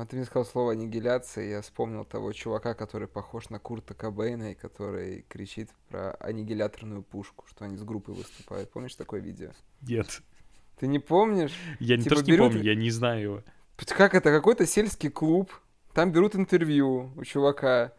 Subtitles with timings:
[0.00, 4.52] А ты мне сказал слово аннигиляция, я вспомнил того чувака, который похож на Курта Кобейна,
[4.52, 8.70] и который кричит про аннигиляторную пушку, что они с группой выступают.
[8.72, 9.50] Помнишь такое видео?
[9.82, 10.22] Нет.
[10.78, 11.52] Ты не помнишь?
[11.80, 13.42] Я не Типа не берут- помню, я не знаю его.
[13.88, 14.30] Как это?
[14.30, 15.52] Какой-то сельский клуб.
[15.92, 17.92] Там берут интервью у чувака.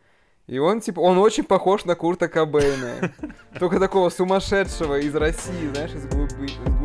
[0.48, 3.14] И он, типа, он очень похож на Курта Кобейна.
[3.60, 6.81] Только такого сумасшедшего из России, знаешь, из, глуби-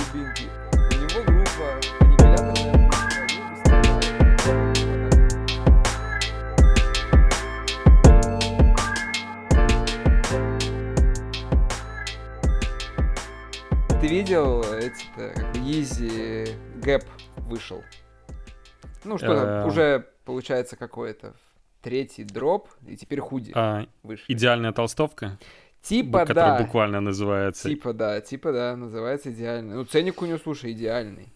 [14.27, 16.49] видел эти-то, как Yeezy
[16.81, 17.05] Gap
[17.37, 17.85] вышел?
[19.05, 19.67] Ну что там, Э.
[19.67, 21.35] уже получается какой-то
[21.81, 24.25] третий дроп, и теперь худи А, вышли.
[24.33, 25.39] идеальная толстовка,
[25.81, 27.69] Типа которая да, буквально называется.
[27.69, 29.77] типа да, типа да, называется идеальный.
[29.77, 31.29] Ну ценник у него, слушай, идеальный.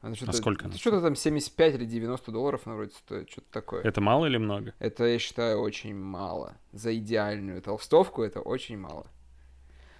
[0.00, 3.48] Она что-то, сколько это она что-то там 75 или 90 долларов она вроде стоит, что-то
[3.52, 3.82] такое.
[3.82, 4.72] Это мало или много?
[4.78, 6.54] Это, я считаю, очень мало.
[6.72, 9.06] За идеальную толстовку это очень мало.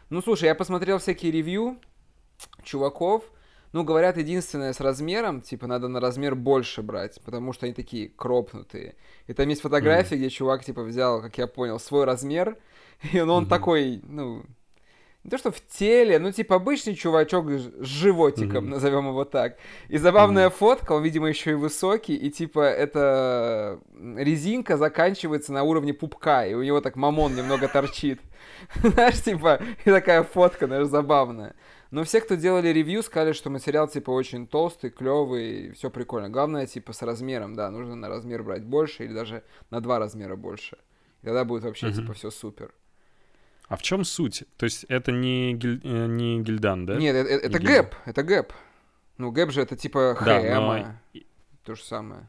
[0.09, 1.77] Ну, слушай, я посмотрел всякие ревью
[2.63, 3.25] чуваков.
[3.73, 8.09] Ну, говорят, единственное с размером, типа, надо на размер больше брать, потому что они такие
[8.09, 8.95] кропнутые.
[9.27, 12.57] И там есть фотография, где чувак, типа, взял, как я понял, свой размер,
[13.13, 13.51] и он, он Мгм.
[13.51, 14.43] такой, ну,
[15.25, 18.71] не то что в теле, ну, типа, обычный чувачок с животиком, Мгм.
[18.71, 19.59] назовем его так.
[19.89, 23.81] И забавная фотка, он, видимо, еще и высокий, и, типа, эта
[24.17, 28.21] резинка заканчивается на уровне пупка, и у него так мамон немного торчит.
[28.83, 31.55] Знаешь, типа, и такая фотка, знаешь, забавная.
[31.91, 36.29] Но все, кто делали review, сказали, что материал, типа, очень толстый, клевый, все прикольно.
[36.29, 40.37] Главное, типа, с размером, да, нужно на размер брать больше или даже на два размера
[40.37, 40.77] больше.
[41.23, 41.97] И тогда будет вообще, Мгм.
[41.97, 42.73] типа, все супер.
[43.69, 44.45] А в чем суть?
[44.57, 46.97] То есть это не, Gil- э, не Gildan, да?
[46.97, 48.53] Нет, это, это гэп, это гэп.
[49.19, 51.21] Ну, Gap же это типа Да, H&M а, но-
[51.65, 52.29] то же самое.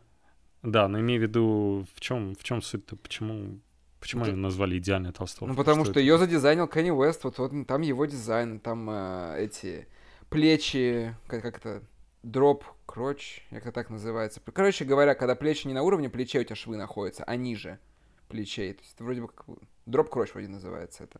[0.64, 2.96] Да, но имею в виду, в чем, в чем суть-то?
[2.98, 3.60] Почему,
[4.00, 5.50] почему Это- они назвали идеальной толстовкой?
[5.50, 6.00] Ну, потому что, это?
[6.00, 9.88] ее задизайнил Kanye West, вот, вот там его дизайн, там э, эти
[10.30, 11.82] плечи, как, как это,
[12.24, 14.42] drop, crotch, как это так называется.
[14.54, 17.80] Короче говоря, когда плечи не на уровне плечей у тебя швы находятся, а ниже
[18.28, 18.74] плечей.
[18.74, 19.46] То есть это вроде бы как
[19.86, 21.20] drop crotch вроде называется это.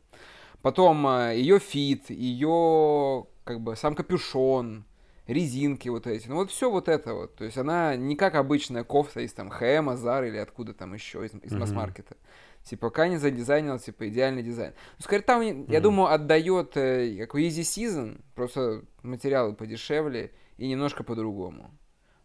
[0.62, 4.84] Потом ее fit, ее как бы сам капюшон,
[5.26, 6.28] резинки вот эти.
[6.28, 7.36] Ну вот все вот это вот.
[7.36, 10.94] То есть она не как обычная кофта из там H&M а, Зар или откуда там
[10.94, 11.62] еще, из, из Мгм.
[11.62, 12.18] масс-маркета.
[12.64, 14.74] Типа Кани задизайнил, типа, идеальный дизайн.
[14.98, 15.82] Ну, скорее, там, я Мгм.
[15.82, 21.72] думаю, отдает э, как Easy Season, просто материалы подешевле и немножко по-другому.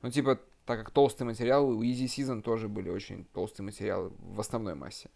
[0.03, 4.41] Ну, типа, так как толстый материал, у Easy Season тоже были очень толстые материалы в
[4.41, 5.09] основной массе.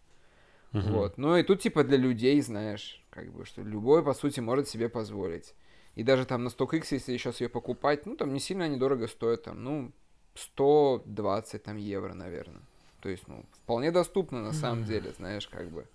[0.71, 0.91] Мгм.
[0.93, 1.17] Вот.
[1.17, 4.87] Ну и тут типа для людей, знаешь, как бы, что любой, по сути, может себе
[4.89, 5.53] позволить.
[5.95, 9.43] И даже там на StockX, если сейчас ее покупать, ну там не сильно недорого стоит,
[9.43, 9.91] там, ну,
[10.35, 12.61] 120 там евро, наверное.
[13.01, 15.87] То есть, ну, вполне доступно на самом деле, знаешь, как бы.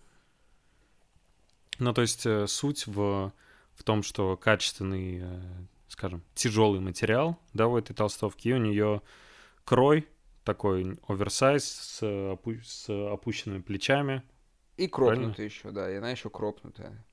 [1.79, 3.33] Ну, то есть э, суть в,
[3.75, 5.43] в том, что качественный, э,
[5.89, 9.03] скажем, тяжелый материал, да, у этой толстовки, и у нее
[9.65, 10.09] крой
[10.45, 14.23] такой оверсайз с, опу- с опущенными плечами.
[14.77, 17.05] И кропнутая еще, да, и она еще кропнутая.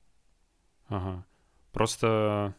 [0.88, 1.24] Ага.
[1.72, 2.54] Просто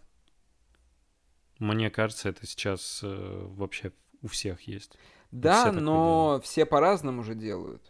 [1.59, 4.97] мне кажется, это сейчас э, вообще у всех есть.
[5.33, 7.81] Да, так но все по-разному же делают.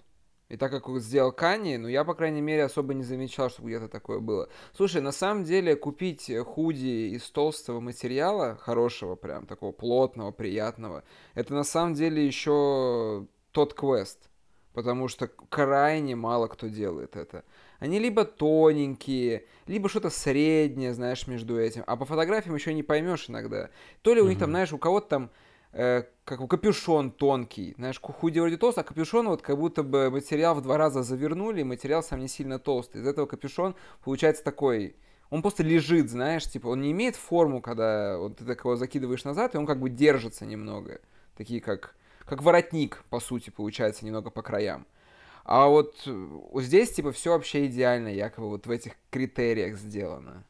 [0.47, 3.89] И так как сделал Кани, ну я, по крайней мере, особо не замечал, что где-то
[3.89, 4.47] такое было.
[4.73, 11.03] Слушай, на самом деле купить э, худи из толстого материала, хорошего прям, такого плотного, приятного,
[11.33, 14.29] это на самом деле еще тот квест.
[14.73, 17.43] Потому что крайне мало кто делает это.
[17.79, 21.83] Они либо тоненькие, либо что-то среднее, знаешь, между этим.
[21.87, 23.69] А по фотографиям еще не поймешь иногда.
[24.01, 25.31] То ли у них там, знаешь, у кого-то там
[25.73, 27.73] э, как у капюшон тонкий.
[27.77, 31.61] Знаешь, худи вроде толстый, а капюшон вот как будто бы материал в два раза завернули,
[31.61, 33.01] и материал сам не сильно толстый.
[33.01, 34.95] Из этого капюшон получается такой...
[35.29, 39.23] Он просто лежит, знаешь, типа, он не имеет форму, когда вот ты так его закидываешь
[39.23, 41.01] назад, и он как бы держится немного.
[41.35, 41.95] Такие как,
[42.25, 44.85] как воротник, по сути, получается, немного по краям.
[45.43, 46.11] А вот, э,
[46.51, 50.45] вот здесь, типа, все вообще идеально, якобы вот в этих критериях сделано.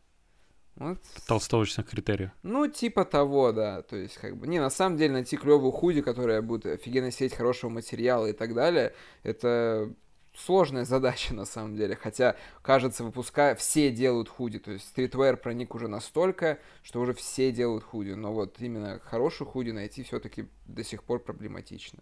[0.75, 0.97] Вот
[1.27, 2.31] толстовочных критериях.
[2.41, 3.83] ну, типа того, да.
[3.83, 7.35] То есть, как бы, не, на самом деле, найти клевую худи, которая будет офигенно сеть
[7.35, 9.93] хорошего материала и так далее, это
[10.35, 11.95] сложная задача, на самом деле.
[11.95, 14.57] Хотя, кажется, выпуская, все делают худи.
[14.57, 18.11] То есть, стритвейр проник уже настолько, что уже все делают худи.
[18.11, 21.99] Но вот именно хорошую худи найти все-таки до сих пор проблематично.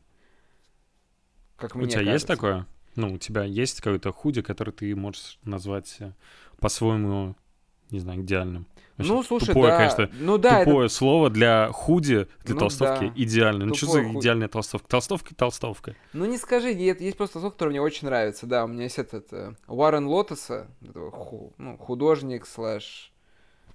[1.57, 2.27] Как у мне тебя есть кажется.
[2.27, 2.67] такое?
[2.95, 6.13] Ну, у тебя есть какой-то худи, который ты можешь назвать э,
[6.59, 7.35] по-своему
[7.91, 8.65] не знаю, идеальным.
[8.97, 9.77] Вообще Ну, слушай, тупое, да.
[9.77, 13.13] конечно, ну да, тупое слово для худи, для Ну толстовки да.
[13.15, 13.67] идеальное.
[13.67, 14.19] Ну что за худи.
[14.19, 14.87] идеальная толстовка?
[14.89, 15.91] Толстовка и толстовка.
[15.91, 15.99] это...
[16.13, 18.45] Ну не скажи, есть, есть просто слов, который мне очень нравится.
[18.47, 20.67] Да, у меня есть этот э, Уоррен Лотоса,
[21.11, 23.11] ху- ну, художник слэш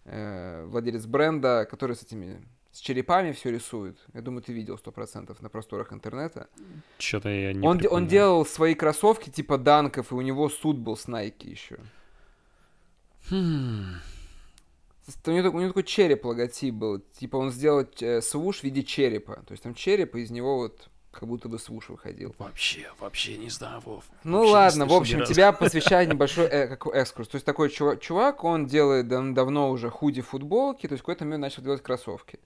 [0.04, 2.42] э, владелец бренда, который с этими
[2.72, 3.96] с черепами все рисует.
[4.12, 6.46] Я думаю, ты видел сто процентов на просторах интернета.
[6.98, 8.08] Что-то я не Он, де- он припоминаю.
[8.10, 11.78] делал свои кроссовки типа данков, и у него суд был с Nike еще.
[13.31, 13.96] Хм.
[15.26, 17.00] У него, такой- у него такой череп логотип был.
[17.19, 19.37] Типа он сделал э, свуш в виде черепа.
[19.46, 22.34] То есть там череп, и из него вот как будто бы свуш выходил.
[22.38, 24.05] Вообще, вообще не знаю, Вов.
[24.25, 27.28] Ну Вообще ладно, в общем, тебя посвящает небольшой э, как экскурс.
[27.28, 31.06] То есть такой чувак, чувак он делает дав- давно уже худи футболки, то есть в
[31.06, 32.38] какой-то момент начал делать кроссовки.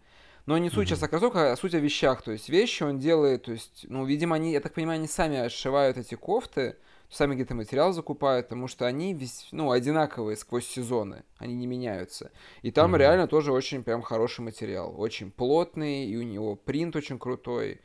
[0.46, 2.22] Но не суть сейчас о кроссовках, а суть о вещах.
[2.22, 5.48] То есть вещи он делает, то есть, ну, видимо, они, я так понимаю, они сами
[5.48, 6.76] сшивают эти кофты,
[7.10, 12.30] сами где-то материал закупают, потому что они весь, ну, одинаковые сквозь сезоны, они не меняются.
[12.62, 13.00] И там Мгм.
[13.00, 17.80] реально тоже очень прям хороший материал, очень плотный, и у него принт очень крутой.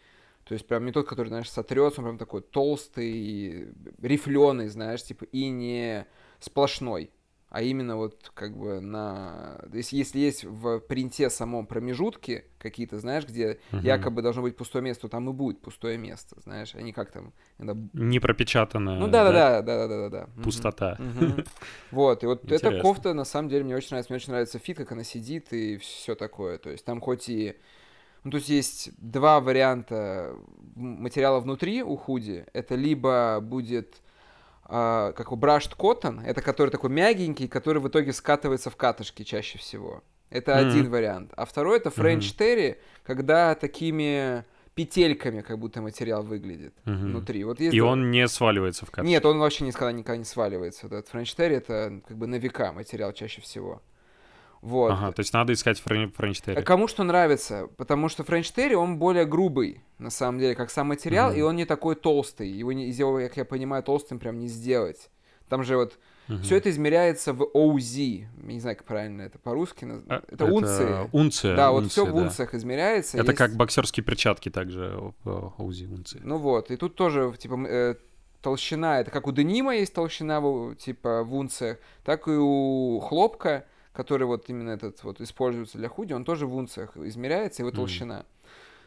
[0.45, 3.69] То есть прям не тот, который, знаешь, сотрется, он прям такой толстый,
[4.01, 6.05] рифленый, знаешь, типа, и не
[6.39, 7.09] сплошной.
[7.55, 9.59] А именно вот как бы на...
[9.71, 13.81] то есть Если есть в принте самом промежутки какие-то, знаешь, где Мгм.
[13.81, 17.31] якобы должно быть пустое место, то там и будет пустое место, знаешь, они как там...
[17.57, 20.09] иногда- Не пропечатанная Ну да-да-да, да-да-да.
[20.09, 20.43] да.
[20.43, 20.97] пустота.
[21.91, 24.11] Вот, и вот эта кофта, на самом деле, мне очень нравится.
[24.11, 26.57] Мне очень нравится фит, как она сидит и все такое.
[26.57, 27.55] То есть там хоть и...
[28.25, 30.35] Ну, то есть есть два варианта
[30.75, 32.45] материала внутри у худи.
[32.51, 34.01] Это либо будет
[34.65, 39.23] а, как у brushed cotton, это который такой мягенький, который в итоге скатывается в катышки
[39.23, 40.03] чаще всего.
[40.29, 40.67] Это Мгм.
[40.69, 41.31] один вариант.
[41.37, 46.97] А второй это French Terry, когда такими петельками как будто материал выглядит Мгм.
[47.11, 47.43] внутри.
[47.45, 49.07] Вот есть И два- он не сваливается в кадр.
[49.07, 50.87] нет, он вообще никогда, никогда не сваливается.
[50.87, 53.81] Этот French Terry это как бы на века материал чаще всего.
[54.65, 54.91] Вот.
[54.93, 56.61] Ага, то есть надо искать Fren- French А Terry.
[56.63, 60.87] Кому что нравится, потому что French Terry, он более грубый, на самом деле, как сам
[60.87, 61.37] материал, Мгм.
[61.39, 62.49] и он не такой толстый.
[62.49, 65.11] Его, не, из него, как я понимаю, толстым прям не сделать.
[65.49, 66.41] Там же вот Мгм.
[66.41, 68.25] все это измеряется в OZ.
[68.41, 69.83] Не знаю, как правильно это по-русски.
[69.85, 71.09] наз- А, это, унции.
[71.11, 71.55] Унция.
[71.55, 73.17] Да, вот все унция, в унциях измеряется.
[73.19, 76.21] Это есть- как боксерские перчатки также в УЗИ унции.
[76.23, 77.95] Ну вот, и тут тоже, типа, э,
[78.41, 80.41] толщина, это как у денима есть толщина,
[80.79, 83.65] типа, в унциях, так и у хлопка,
[83.95, 88.25] который вот именно этот вот используется для худи, он тоже в унциях измеряется, его толщина.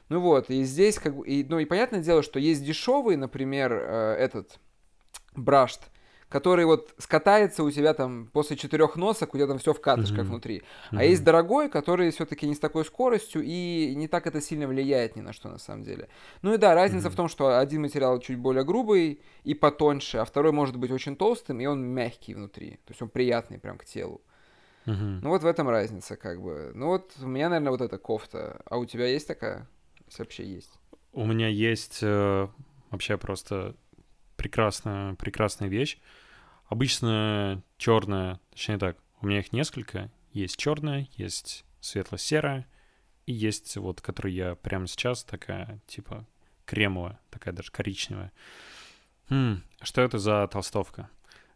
[0.09, 3.73] Ну вот, и здесь как бы, и, ну и понятное дело, что есть дешевый, например,
[3.73, 4.59] э, этот
[5.35, 5.83] брашт,
[6.31, 10.21] который вот скатается у тебя там после четырех носок, у тебя там все в катышках
[10.21, 10.29] Мгм.
[10.29, 10.63] внутри.
[10.91, 10.99] Мгм.
[10.99, 15.17] А есть дорогой, который все-таки не с такой скоростью и не так это сильно влияет
[15.17, 16.09] ни на что на самом деле.
[16.43, 17.13] Ну и да, разница Мгм.
[17.13, 21.17] в том, что один материал чуть более грубый и потоньше, а второй может быть очень
[21.17, 22.73] толстым, и он мягкий внутри.
[22.85, 24.21] То есть он приятный прям к телу.
[24.89, 25.21] Мгм.
[25.21, 26.73] Ну вот в этом разница как бы.
[26.75, 28.63] Ну вот у меня, наверное, вот эта кофта.
[28.65, 29.69] А у тебя есть такая?
[30.07, 30.71] Если вообще есть.
[31.13, 32.49] У меня есть э,
[32.91, 33.77] вообще просто
[34.37, 35.99] прекрасная, прекрасная вещь.
[36.69, 40.11] Обычно черная, точнее так, у меня их несколько.
[40.33, 42.67] Есть черная, есть светло-серая,
[43.27, 46.27] и есть вот, которую я прямо сейчас такая, типа,
[46.65, 48.33] кремовая, такая даже коричневая.
[49.29, 51.11] Хм, что это за толстовка?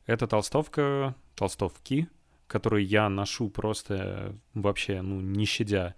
[0.05, 2.09] Это толстовка, толстовки,
[2.53, 5.95] которую я ношу просто вообще, ну, не щадя.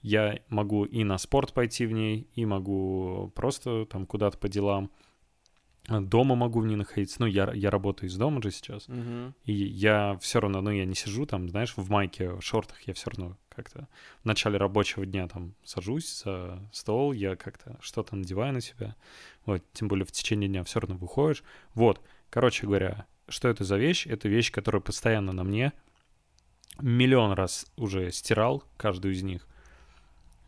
[0.00, 4.90] Я могу и на спорт пойти в ней, и могу просто там куда-то по делам.
[5.86, 7.16] Дома могу в ней находиться.
[7.20, 8.88] Ну, я, я работаю из дома же сейчас.
[9.44, 12.94] И я все равно, ну, я не сижу там, знаешь, в майке, в шортах, я
[12.94, 13.86] все равно как-то
[14.22, 18.94] в начале рабочего дня там сажусь за стол, я как-то что-то надеваю на себя.
[19.44, 21.42] Вот, тем более в течение дня все равно выходишь.
[21.74, 22.00] Вот,
[22.30, 24.06] короче говоря, что это за вещь?
[24.06, 25.72] Это вещь, которая постоянно на мне.
[26.80, 29.46] Миллион раз уже стирал каждую из них.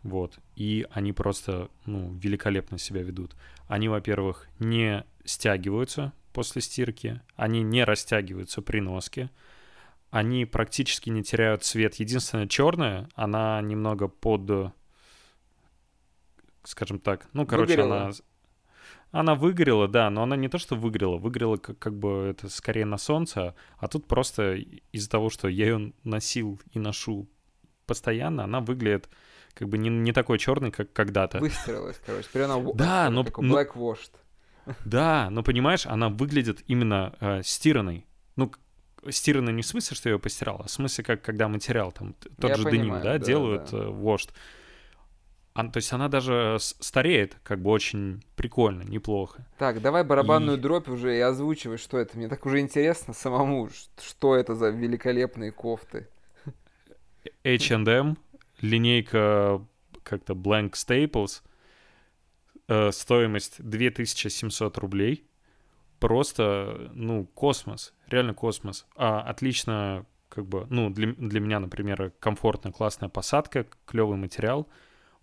[0.02, 0.38] Вот.
[0.56, 3.34] И они просто, ну, великолепно себя ведут.
[3.68, 9.30] Они, во-первых, не стягиваются после стирки, они не растягиваются при носке,
[10.10, 11.96] они практически не теряют цвет.
[11.96, 14.72] Единственное, черная, она немного под,
[16.64, 18.02] скажем так, ну, короче, Выгорела.
[18.06, 18.12] она...
[19.12, 22.84] Она выгорела, да, но она не то, что выгорела, выгорела как, как бы это скорее
[22.84, 24.54] на солнце, а тут просто
[24.92, 27.28] из-за того, что я ее носил и ношу
[27.86, 29.08] постоянно, она выглядит
[29.54, 31.40] как бы не, не такой черный, как когда-то.
[31.40, 32.28] Выстроилась, короче.
[32.28, 34.12] Теперь она Да, но- но- black washed.
[34.84, 38.06] Да, но понимаешь, она выглядит именно э, стиранной.
[38.36, 38.52] Ну,
[39.08, 42.14] стиранной не в смысле, что я ее постирал, а в смысле, как когда материал, там,
[42.38, 43.78] тот Я же понимаю, деним, да, да, делают да.
[43.78, 43.88] э,
[45.64, 49.46] то есть она даже стареет, как бы очень прикольно, неплохо.
[49.58, 52.16] Так, давай барабанную И- дробь уже и озвучивай, что это.
[52.16, 53.68] Мне так уже интересно самому,
[54.00, 56.08] что это за великолепные кофты.
[57.44, 58.16] H&M,
[58.60, 59.64] линейка
[60.02, 61.42] как-то Blank Staples,
[62.68, 65.26] э, стоимость 2700 рублей.
[65.98, 68.86] Просто, ну, космос, реально космос.
[68.96, 74.66] А, отлично, как бы, ну, для, для меня, например, комфортная, классная посадка, клевый материал.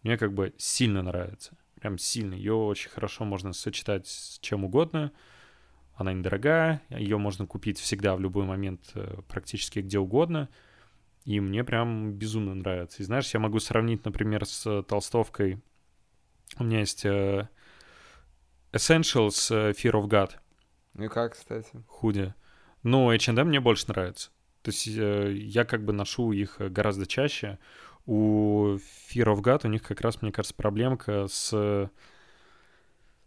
[0.07, 1.57] Мне как бы сильно нравится.
[1.81, 2.33] Прям сильно.
[2.33, 5.11] Ее очень хорошо можно сочетать с чем угодно.
[5.95, 10.47] Она недорогая, ее можно купить всегда в любой момент э, практически где угодно.
[11.25, 13.03] И мне прям безумно нравится.
[13.03, 15.61] И знаешь, я могу сравнить, например, с толстовкой.
[16.57, 17.49] У меня есть э,
[18.71, 20.35] Essentials э, Fear of God.
[20.93, 21.83] Ну и как, кстати?
[21.85, 22.33] Худи.
[22.81, 24.29] Но H&M мне больше нравится.
[24.61, 27.59] То есть я как бы ношу их гораздо чаще.
[28.07, 28.77] У
[29.11, 31.89] Fear of God у них как раз, мне кажется, проблемка с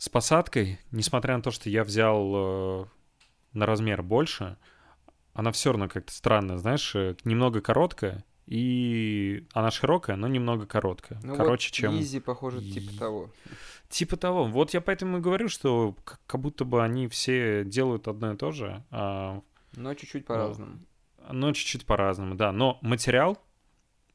[0.00, 2.86] с посадкой, несмотря на то, что я взял э,
[3.52, 4.56] на размер больше,
[5.34, 11.20] она все равно как-то странная, знаешь, э, немного короткая, и она широкая, но немного короткая.
[11.22, 12.00] Ну Короче, вот чем...
[12.00, 13.30] Изи, похоже, типа того.
[13.90, 14.44] Типа того.
[14.44, 15.94] Вот я поэтому и говорю, что
[16.26, 18.82] как будто бы они все делают одно и то же.
[18.90, 19.42] А...
[19.76, 20.80] Но чуть-чуть по-разному.
[21.30, 22.52] Но чуть-чуть по-разному, да.
[22.52, 23.38] Но материал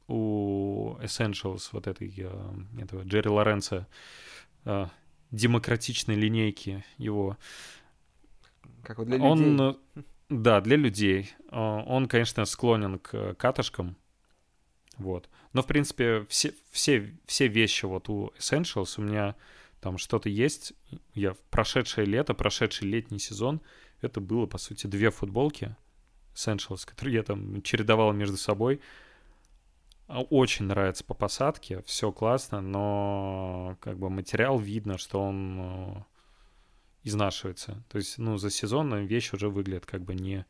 [0.07, 3.87] у Essentials, вот этой, э, этого Джерри Лоренца,
[5.31, 7.37] демократичной линейки его.
[8.83, 9.29] Как вот для людей.
[9.29, 9.79] Он,
[10.29, 11.33] да, для людей.
[11.51, 13.95] Он, конечно, склонен к катышкам.
[14.97, 15.29] Вот.
[15.53, 19.35] Но, в принципе, все, все, все вещи вот у Essentials у меня
[19.81, 20.73] там что-то есть.
[21.13, 23.61] Я в прошедшее лето, прошедший летний сезон,
[24.01, 25.75] это было, по сути, две футболки
[26.33, 28.81] Essentials, которые я там чередовал между собой.
[30.07, 36.03] А, очень нравится по посадке, все классно, но как бы материал видно, что он э,
[37.03, 37.83] изнашивается.
[37.89, 40.45] То есть, ну, за сезон вещь уже выглядит как бы не...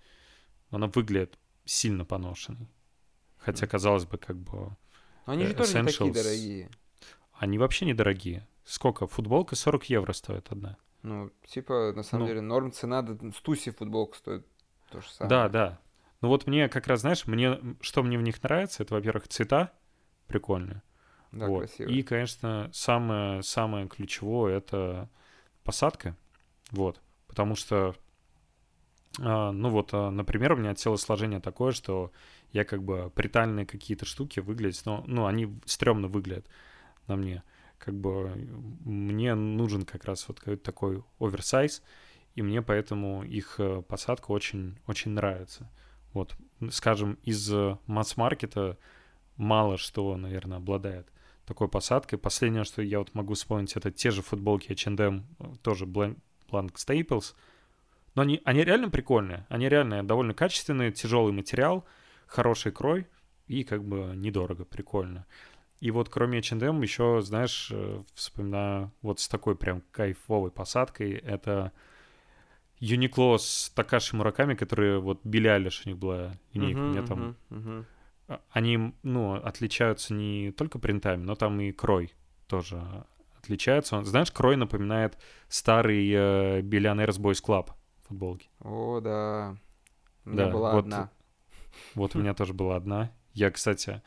[0.71, 2.69] Она выглядит сильно поношенной.
[3.37, 4.75] Хотя, казалось бы, как бы...
[5.25, 6.69] Но они же тоже не такие дорогие.
[7.33, 8.47] Они вообще недорогие.
[8.65, 9.07] Сколько?
[9.07, 10.77] Футболка 40 евро стоит одна.
[11.01, 13.05] Ну, типа, на самом ну, деле, норм цена,
[13.37, 14.47] стуси футболка стоит
[14.89, 15.29] то же самое.
[15.29, 15.79] Да, да.
[16.25, 19.71] Ну вот мне как раз, знаешь, мне, что мне в них нравится, это, во-первых, цвета
[20.25, 20.81] прикольные.
[21.31, 21.67] Да, вот.
[21.67, 21.87] красиво.
[21.87, 25.07] И, конечно, самое, самое ключевое— это
[25.63, 26.17] посадка.
[26.71, 26.99] Вот.
[27.27, 27.95] Потому что,
[29.19, 32.11] а, ну вот, а, например, у меня телосложение такое, что
[32.51, 36.47] я как бы притальные какие-то штуки выглядят, но, ну, они стрёмно выглядят
[37.05, 37.43] на мне.
[37.77, 38.31] Как бы
[38.83, 41.83] мне нужен как раз вот такой оверсайз,
[42.33, 45.69] и мне поэтому их э, посадка очень, очень нравится.
[46.15, 46.33] Вот,
[46.71, 48.77] скажем, из э, масс-маркета
[49.35, 51.11] мало что, наверное, обладает
[51.45, 52.17] такой посадкой.
[52.17, 55.25] Последнее, что я вот могу вспомнить, это те же футболки H&M,
[55.61, 56.17] тоже Blank,
[56.49, 57.35] Blank Staples.
[58.15, 59.45] Но они, они реально прикольные.
[59.49, 61.83] Они реально довольно качественные, тяжелый материал,
[62.27, 63.07] хороший крой
[63.47, 65.25] и как бы недорого, прикольно.
[65.81, 71.73] И вот кроме H&M еще, знаешь, э, вспоминаю вот с такой прям кайфовой посадкой, это
[72.79, 77.35] Юникло с Такаши Мураками, которые вот Билли у них была линейка, uh-huh, у меня там...
[77.49, 77.85] Uh-huh,
[78.27, 78.39] uh-huh.
[78.49, 82.11] Они, ну, отличаются не только принтами, но там и крой
[82.47, 83.05] тоже
[83.37, 83.97] отличается.
[83.97, 85.17] Он, знаешь, крой напоминает
[85.47, 87.69] старый э, Billionaires Boys Club
[88.07, 88.49] футболки.
[88.59, 89.55] О, да.
[90.25, 91.11] У меня да, была вот, одна.
[91.93, 93.11] Вот у меня тоже была одна.
[93.33, 94.01] Я, кстати,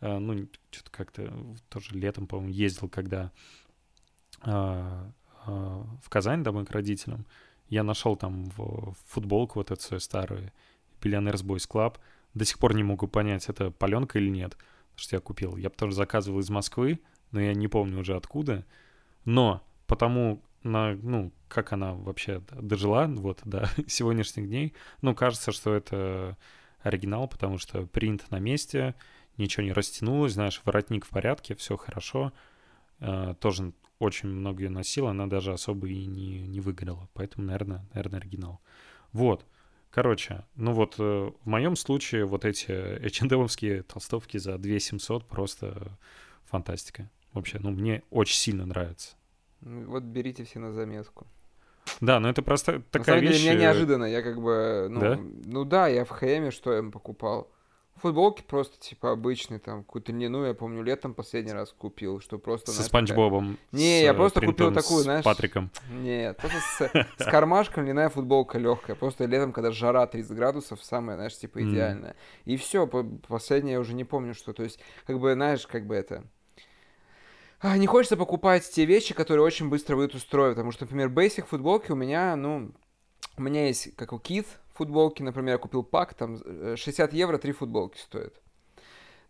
[0.00, 1.32] э, ну, что-то как-то
[1.68, 3.32] тоже летом, по-моему, ездил, когда
[4.44, 5.10] э,
[5.46, 7.26] э, в Казань домой к родителям
[7.68, 10.52] я нашел там в футболку вот эту свою старую
[11.00, 11.96] Billionaires Boys Club.
[12.34, 14.56] До сих пор не могу понять, это паленка или нет,
[14.94, 15.56] что я купил.
[15.56, 17.00] Я тоже заказывал из Москвы,
[17.32, 18.64] но я не помню уже откуда.
[19.24, 25.74] Но потому, на, ну, как она вообще дожила вот до сегодняшних дней, ну, кажется, что
[25.74, 26.36] это
[26.80, 28.94] оригинал, потому что принт на месте,
[29.38, 32.32] ничего не растянулось, знаешь, воротник в порядке, все хорошо.
[32.98, 37.08] Uh, тоже очень много ее носил, она даже особо и не, не выгорела.
[37.14, 38.60] Поэтому, наверное, наверное, оригинал.
[39.12, 39.44] Вот.
[39.90, 45.98] Короче, ну вот э, в моем случае вот эти H&M толстовки за 2 700 просто
[46.44, 47.10] фантастика.
[47.32, 49.16] Вообще, ну мне очень сильно нравится.
[49.60, 51.26] Ну, вот берите все на заметку.
[52.00, 53.40] Да, но это просто такая на вещь...
[53.40, 56.82] Деле, меня неожиданно, я как бы, ну да, ну да я в ХМе что я
[56.82, 57.50] покупал.
[57.96, 62.70] Футболки просто, типа, обычные, там, какую-то льняную, я помню, летом последний раз купил, что просто...
[62.70, 63.58] Со Спанч Бобом.
[63.72, 65.22] Не, я просто купил такую, знаешь...
[65.22, 65.70] С Патриком.
[65.90, 66.58] Нет, просто
[67.18, 68.96] с, с кармашком льняная футболка легкая.
[68.96, 72.12] Просто летом, когда жара 30 градусов, самая, знаешь, типа, идеальная.
[72.12, 72.16] Mm.
[72.44, 74.52] И все, последнее я уже не помню, что.
[74.52, 76.24] То есть, как бы, знаешь, как бы это...
[77.60, 81.08] А, не хочется покупать те вещи, которые очень быстро выйдут из строя, потому что, например,
[81.08, 82.72] basic футболки у меня, ну,
[83.38, 86.38] у меня есть, как у Кит, футболки, например, я купил пак, там
[86.76, 88.40] 60 э, евро три футболки стоят.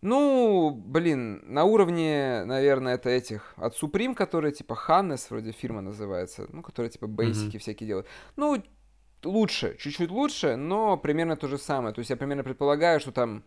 [0.03, 6.47] Ну, блин, на уровне, наверное, это этих от Supreme, которые типа Hannes, вроде фирма называется,
[6.53, 8.07] ну, которые типа бейсики всякие делают.
[8.37, 8.63] Ну,
[9.25, 11.95] лучше, чуть-чуть лучше, но примерно то же самое.
[11.95, 13.43] То есть я примерно предполагаю, что там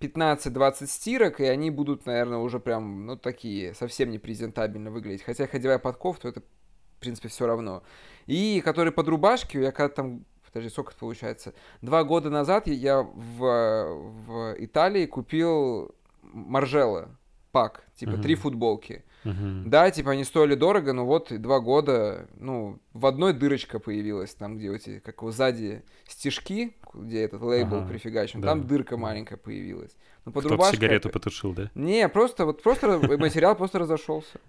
[0.00, 5.22] 15-20 стирок, и они будут, наверное, уже прям, ну, такие, совсем не презентабельно выглядеть.
[5.22, 7.82] Хотя, их одевая подков, то это, в принципе, все равно.
[8.26, 11.54] И которые под рубашки, я когда там, подожди, сколько это получается?
[11.82, 17.08] Два года назад я в, в Италии купил Маржела
[17.52, 19.04] пак, типа, три футболки.
[19.24, 19.68] Мгм.
[19.68, 24.56] Да, типа они стоили дорого, но вот два года, ну, в одной дырочка появилась, там,
[24.56, 28.48] где эти, как его, сзади стежки, где этот лейбл Ага, прифигачен, да.
[28.48, 29.94] там дырка маленькая появилась.
[30.24, 31.70] Ну, под Кто-то рубашкой сигарету потушил, да?
[31.74, 34.40] Не, просто, вот просто материал просто разошелся.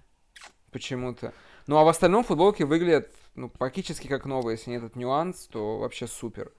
[0.71, 1.33] Почему-то.
[1.67, 4.57] Ну, а в остальном футболки выглядят, ну, практически как новые.
[4.57, 6.51] Если нет этот нюанс, то вообще супер.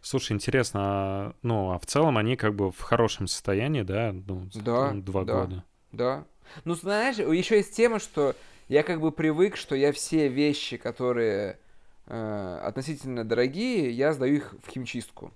[0.00, 4.12] Слушай, интересно, а, ну, а в целом они как бы в хорошем состоянии, да?
[4.12, 5.40] Ну, Да, два да.
[5.40, 5.64] года.
[5.92, 6.24] Да.
[6.64, 8.36] Ну, знаешь, еще есть тема, что
[8.68, 11.58] я как бы привык, что я все вещи, которые
[12.06, 15.32] э, относительно дорогие, я сдаю их в химчистку.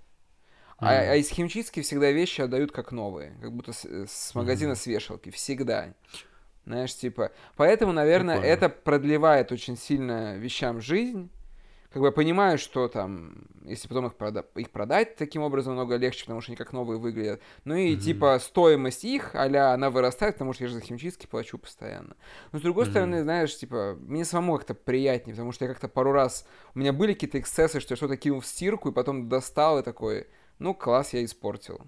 [0.77, 4.75] А, а из химчистки всегда вещи отдают как новые, как будто с, э, с магазина
[4.75, 5.93] с вешалки, всегда.
[6.65, 7.31] Знаешь, типа.
[7.57, 8.53] Поэтому, наверное, Прикольно.
[8.53, 11.29] это продлевает очень сильно вещам жизнь.
[11.91, 15.95] Как бы я понимаю, что там, если потом их, прода- их продать таким образом намного
[15.97, 17.39] легче, потому что они как новые выглядят.
[17.65, 17.99] Ну и Мгм.
[18.01, 19.43] типа стоимость их, а
[19.73, 22.15] она вырастает, потому что я же за химчистки плачу постоянно.
[22.51, 22.91] Но с другой Мгм.
[22.91, 26.47] стороны, знаешь, типа, мне самому как-то приятнее, потому что я как-то пару раз...
[26.73, 29.83] У меня были какие-то эксцессы, что я что-то кинул в стирку, и потом достал и
[29.83, 30.25] такой,
[30.57, 31.79] ну класс, я испортил.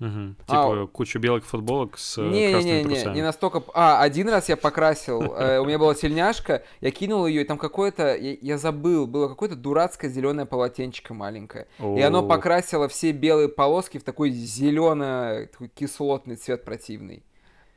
[0.00, 2.34] А, Типа кучу белых футболок с э, красными
[2.72, 3.14] Не-не-не, трусами.
[3.16, 3.60] не настолько...
[3.60, 7.44] п- А, один раз я покрасил, э, у меня была тельняшка, я кинул ее, и
[7.44, 11.66] там какое-то, я, забыл, было какое-то дурацкое зеленое полотенчико маленькое.
[11.78, 17.22] И оно покрасило все белые полоски в такой зеленый, такой кислотный цвет противный.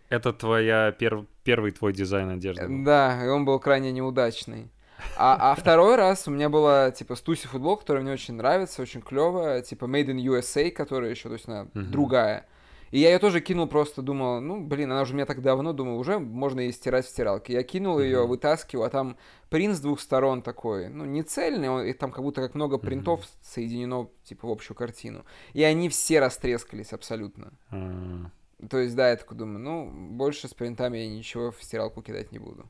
[0.09, 2.67] Это твоя пер- первый твой дизайн одежды.
[2.85, 4.69] Да, и он был крайне неудачный.
[5.17, 9.01] А, а второй раз у меня была, типа, Стуси футбол, которая мне очень нравится, очень
[9.01, 11.91] клевая, типа, Made in USA, которая еще, то есть она Мгм.
[11.91, 12.45] другая.
[12.91, 15.73] И я ее тоже кинул, просто думал, ну, блин, она уже у меня так давно,
[15.73, 17.53] думаю, уже можно ее стирать в стиралке.
[17.53, 18.29] Я кинул ее, Мгм.
[18.29, 19.17] вытаскиваю, а там
[19.49, 22.77] принт с двух сторон такой, ну, не цельный, он- и там как будто как много
[22.77, 25.25] принтов соединено, типа, в общую картину.
[25.53, 27.53] И они все растрескались абсолютно.
[27.71, 28.29] А,
[28.69, 32.31] То есть, да, я такой думаю, ну, больше с принтами я ничего в стиралку кидать
[32.31, 32.67] не буду.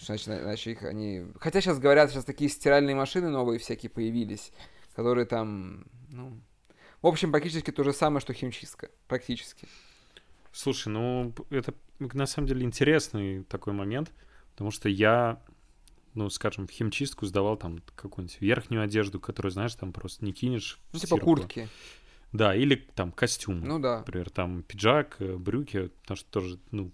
[0.00, 1.26] Значит, иначе, иначе их они...
[1.40, 4.52] Хотя сейчас говорят, сейчас такие стиральные машины новые всякие появились,
[4.94, 6.40] которые там, ну...
[7.02, 8.90] В общем, практически то же самое, что химчистка.
[9.06, 9.68] Практически.
[10.52, 14.10] Слушай, ну это на самом деле интересный такой момент,
[14.52, 15.42] потому что я,
[16.14, 20.80] ну, скажем, в химчистку сдавал там какую-нибудь верхнюю одежду, которую, знаешь, там просто не кинешь
[20.92, 21.24] Ну, типа стирку.
[21.26, 21.68] куртки.
[22.32, 23.60] Да, или там костюм.
[23.60, 23.98] Ну да.
[23.98, 26.90] Например, там пиджак, э, брюки, потому что тоже, ну,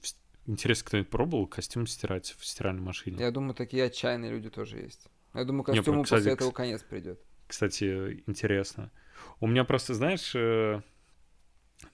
[0.46, 3.18] интересно, кто-нибудь пробовал костюм стирать в стиральной машине?
[3.20, 5.06] Я думаю, такие отчаянные люди тоже есть.
[5.34, 7.20] Я думаю, Не, костюму кстати, после этого конец придет.
[7.46, 8.90] Кстати, интересно.
[9.40, 10.80] У меня просто, знаешь, э,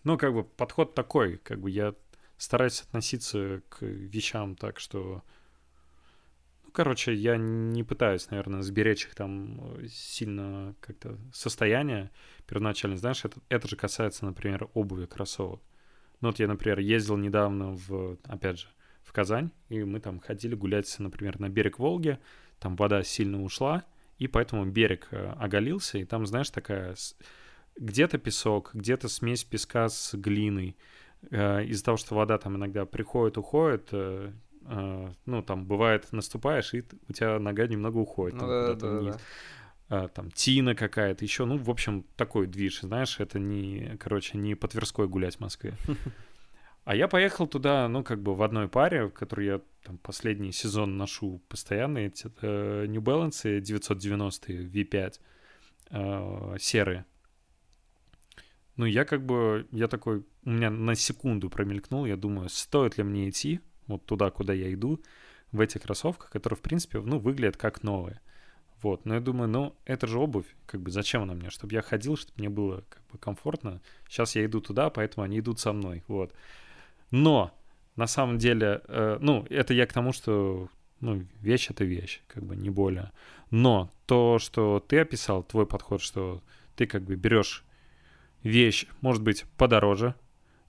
[0.04, 1.94] ну, как бы подход такой, как бы я
[2.36, 5.22] стараюсь относиться к вещам так, что,
[6.64, 12.10] ну, короче, я не пытаюсь, наверное, сберечь их там э, сильно как-то состояние
[12.46, 12.96] первоначально.
[12.96, 15.60] Знаешь, это, это же касается, например, обуви, кроссовок.
[16.20, 18.66] Ну, вот я, например, ездил недавно в, опять же,
[19.02, 22.18] в Казань, и мы там ходили гулять, например, на берег Волги,
[22.58, 23.84] там вода сильно ушла,
[24.18, 26.94] и поэтому берег э, оголился, и там, знаешь, такая
[27.76, 30.76] где-то песок, где-то смесь песка с глиной.
[31.30, 34.32] Э, Из-за того, что вода там иногда приходит, уходит, э,
[35.24, 39.18] ну, там, бывает, наступаешь, и у тебя нога немного уходит Ну там да, да, да.
[39.88, 44.54] А, там тина какая-то, еще, ну, в общем, такой движ, знаешь, это не, короче, не
[44.54, 45.74] по Тверской гулять в Москве.
[46.84, 50.96] А я поехал туда, ну, как бы в одной паре, которую я там последний сезон
[50.96, 55.20] ношу постоянно, эти э, New Balance 990 V5
[55.90, 57.04] э, серые.
[58.76, 63.04] Ну, я как бы, я такой, у меня на секунду промелькнул, я думаю, стоит ли
[63.04, 65.02] мне идти вот туда, куда я иду,
[65.52, 68.18] в эти кроссовках, которые, в принципе, ну, выглядят как новые.
[68.82, 71.50] Вот, но я думаю, ну, это же обувь, как бы, зачем она мне?
[71.50, 73.80] Чтобы я ходил, чтобы мне было, как бы, комфортно.
[74.08, 76.32] Сейчас я иду туда, поэтому они идут со мной, вот.
[77.10, 77.52] Но,
[77.96, 80.68] на самом деле, э, ну, это я к тому, что,
[81.00, 83.10] ну, вещь— это вещь, как бы, не более.
[83.50, 86.40] Но то, что ты описал, твой подход, что
[86.76, 87.64] ты, как бы, берешь
[88.44, 90.14] вещь, может быть, подороже,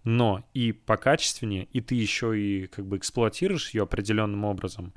[0.03, 4.93] но и покачественнее, и ты еще и, как бы, эксплуатируешь ее определенным образом,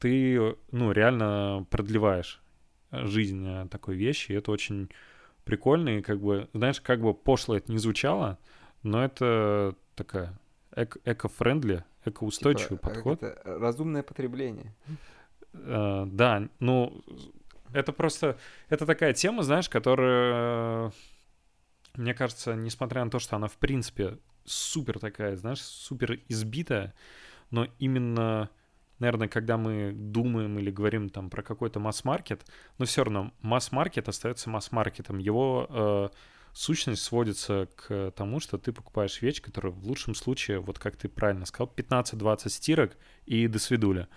[0.00, 2.40] ты, ну, реально продлеваешь
[2.90, 4.90] жизнь э, такой вещи, и это очень
[5.44, 8.38] прикольно, и как бы, знаешь, как бы пошло это не звучало,
[8.82, 10.38] но это такая
[10.72, 13.20] эко- эко-френдли, эко-устойчивый Типа, подход.
[13.20, 14.74] как это, разумное потребление.
[15.54, 17.02] Э, да, ну,
[17.72, 18.38] это просто...
[18.68, 20.92] Это такая тема, знаешь, которая,
[21.94, 26.94] мне кажется, несмотря на то, что она, в принципе, супер такая, знаешь, супер избитая,
[27.50, 28.50] но именно,
[28.98, 32.44] наверное, когда мы думаем или говорим там про какой-то масс-маркет,
[32.78, 35.18] но все равно масс-маркет остается масс-маркетом.
[35.18, 36.08] Его э,
[36.52, 41.08] сущность сводится к тому, что ты покупаешь вещь, которая в лучшем случае, вот как ты
[41.08, 44.08] правильно сказал, 15-20 стирок и до свидуля.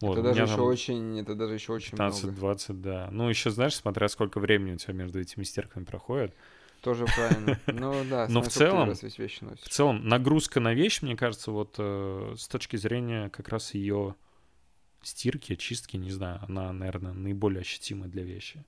[0.00, 2.14] Вот, это даже еще там очень, это даже еще очень много.
[2.14, 3.08] 15-20, да.
[3.10, 6.34] Ну, еще знаешь, смотря сколько времени у тебя между этими стирками проходит.
[6.86, 7.58] Тоже правильно.
[7.66, 8.94] Ну да, Но в целом-.
[8.94, 14.14] В целом, нагрузка на вещь, мне кажется, вот э, с точки зрения как раз ее
[15.02, 18.64] стирки, чистки, не знаю, она, наверное, наиболее ощутимая для вещи.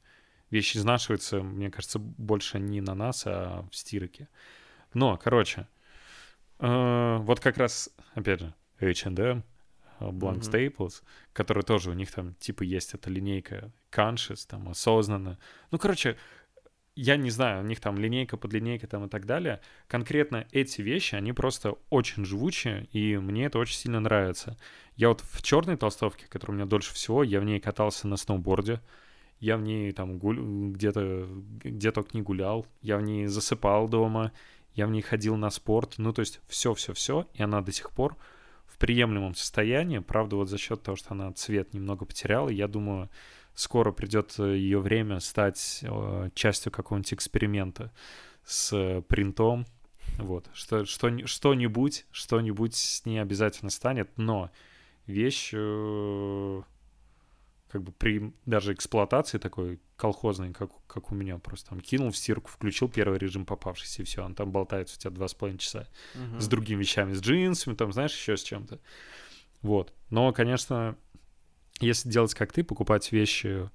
[0.50, 4.28] Вещь изнашивается, мне кажется, больше не на нас, а в стирке.
[4.94, 5.68] Но, короче,
[6.58, 9.44] э, вот как раз, опять же, H&M,
[10.00, 10.40] э, Blank.
[10.40, 15.38] Staples, который тоже у них там, типа, есть эта линейка conscious, там, осознанно.
[15.70, 16.16] Ну, короче,
[17.00, 19.60] я не знаю, у них там линейка под линейкой там и так далее.
[19.86, 24.58] Конкретно эти вещи, они просто очень живучие, и мне это очень сильно нравится.
[24.96, 28.16] Я вот в черной толстовке, которая у меня дольше всего, я в ней катался на
[28.16, 28.80] сноуборде,
[29.38, 31.28] я в ней там гуль- где-то
[31.62, 34.32] где только не гулял, я в ней засыпал дома,
[34.74, 38.16] я в ней ходил на спорт, ну то есть все-все-все, и она до сих пор
[38.66, 40.00] в приемлемом состоянии.
[40.00, 43.08] Правда, вот за счет того, что она цвет немного потеряла, я думаю,
[43.58, 47.92] скоро придет ее время стать э, частью какого-нибудь эксперимента
[48.44, 49.66] с э, принтом.
[50.18, 54.50] Вот, что, что, что-нибудь, что-нибудь с ней обязательно станет, но
[55.06, 56.62] вещь э,
[57.68, 62.16] как бы при даже эксплуатации такой колхозной, как, как у меня, просто там кинул в
[62.16, 65.58] стирку, включил первый режим попавшийся, и все, он там болтается у тебя два с половиной
[65.58, 66.40] часа Мгм.
[66.40, 68.78] с другими вещами, с джинсами, там, знаешь, еще с чем-то.
[69.62, 69.92] Вот.
[70.10, 70.96] Но, конечно,
[71.80, 73.70] если делать как ты, покупать вещи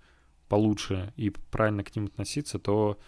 [0.48, 3.00] получше и правильно к ним относиться, то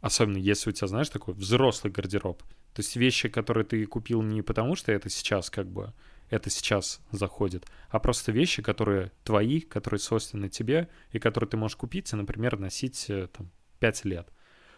[0.00, 4.42] особенно если у тебя, знаешь, такой взрослый гардероб, то есть вещи, которые ты купил не
[4.42, 5.92] потому, что это сейчас как бы
[6.30, 11.76] это сейчас заходит, а просто вещи, которые твои, которые свойственны тебе и которые ты можешь
[11.76, 14.28] купить и, например, носить э, там 5 лет.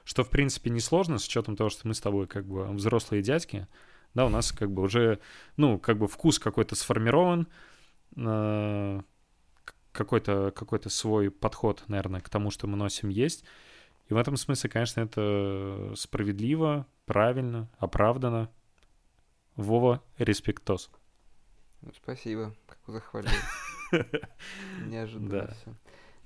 [0.04, 3.66] Что, в принципе, несложно, с учетом того, что мы с тобой как бы взрослые дядьки,
[4.14, 5.20] да, у нас как бы уже,
[5.56, 7.48] ну, как бы вкус какой-то сформирован,
[8.16, 9.00] э,
[9.96, 13.44] какой-то какой свой подход, наверное, к тому, что мы носим, есть.
[14.08, 18.50] И в этом смысле, конечно, это справедливо, правильно, оправдано.
[19.56, 20.90] Вова, респектос.
[21.82, 23.30] Ну, спасибо, как захвалил.
[24.86, 25.46] Неожиданно Да.
[25.54, 25.74] все.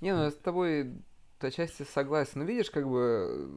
[0.00, 0.92] Не, ну я с тобой
[1.38, 2.40] отчасти согласен.
[2.40, 3.48] Ну, видишь, как бы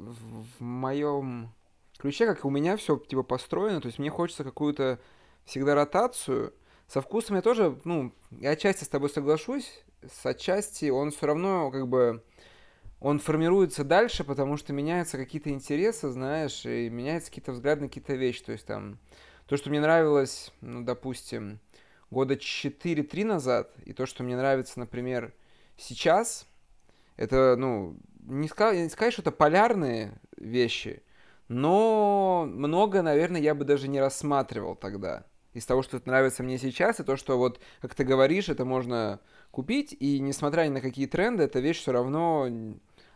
[0.60, 1.54] в, моем
[1.98, 5.00] ключе, как у меня все типа построено, то есть мне хочется какую-то
[5.46, 6.54] всегда ротацию.
[6.88, 9.83] Со вкусом я тоже, ну, я отчасти с тобой соглашусь,
[10.24, 12.24] отчасти он все равно как бы
[13.00, 18.14] он формируется дальше, потому что меняются какие-то интересы, знаешь, и меняются какие-то взгляды на какие-то
[18.14, 18.44] вещи.
[18.44, 18.98] То есть там
[19.46, 21.60] то, что мне нравилось, ну, допустим,
[22.10, 25.34] года 4-3 назад, и то, что мне нравится, например,
[25.76, 26.48] сейчас,
[27.18, 31.04] это, ну, не сказать, не сказать, что это полярные вещи,
[31.50, 35.26] но много, наверное, я бы даже не рассматривал тогда.
[35.54, 39.20] Из того, что нравится мне сейчас, и то, что вот, как ты говоришь, это можно
[39.54, 42.50] купить, и несмотря ни на какие тренды, эта вещь все равно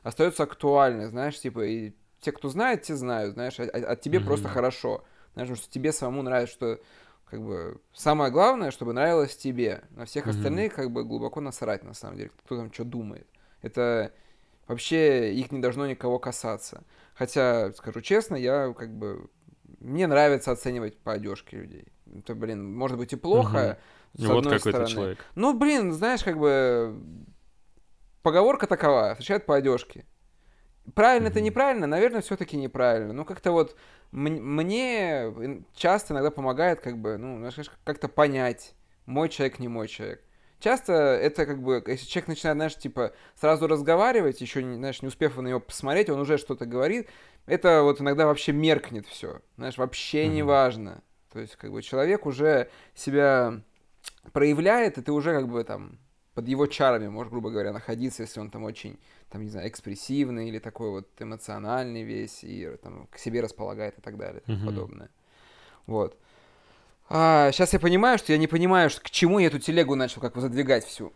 [0.03, 4.27] остается актуальной, знаешь, типа, и те, кто знает, те знают, знаешь, а, а тебе Мгм.
[4.27, 5.03] просто хорошо.
[5.33, 6.79] Знаешь, потому что тебе самому нравится, что
[7.25, 9.81] как бы самое главное, чтобы нравилось тебе.
[9.89, 10.35] На всех Мгм.
[10.37, 13.27] остальных как бы глубоко насрать, на самом деле, кто там что думает.
[13.63, 14.13] Это
[14.67, 16.83] вообще их не должно никого касаться.
[17.15, 19.27] Хотя, скажу честно, я как бы...
[19.79, 21.87] Мне нравится оценивать по одежке людей.
[22.15, 23.77] Это, блин, может быть и плохо,
[24.17, 24.87] с вот какой стороны.
[24.87, 25.25] ты человек.
[25.35, 26.99] Ну, блин, знаешь, как бы
[28.21, 30.05] поговорка такова, встречают по одежке.
[30.95, 31.45] Правильно это Мгм.
[31.45, 33.13] неправильно, наверное, все-таки неправильно.
[33.13, 33.75] Ну, как-то вот
[34.11, 35.33] мне
[35.75, 38.73] часто иногда помогает, как бы, ну, знаешь, как-то понять,
[39.05, 40.23] мой человек, не мой человек.
[40.59, 45.07] Часто это как бы, если человек начинает, знаешь, типа, сразу разговаривать, еще, не, знаешь, не
[45.09, 47.07] успев на него посмотреть, он уже что-то говорит,
[47.45, 49.41] это вот иногда вообще меркнет все.
[49.57, 50.47] Знаешь, вообще не Мгм.
[50.47, 51.03] важно.
[51.31, 53.61] То есть, как бы, человек уже себя
[54.31, 55.97] проявляет, и ты уже как бы там
[56.33, 60.49] под его чарами можешь, грубо говоря, находиться, если он там очень, там, не знаю, экспрессивный
[60.49, 64.59] или такой вот эмоциональный весь, и там к себе располагает и так далее, и тому
[64.67, 65.09] подобное.
[65.87, 66.17] Вот.
[67.09, 70.21] А, сейчас я понимаю, что я не понимаю, что- к чему я эту телегу начал
[70.21, 71.11] как бы задвигать всю.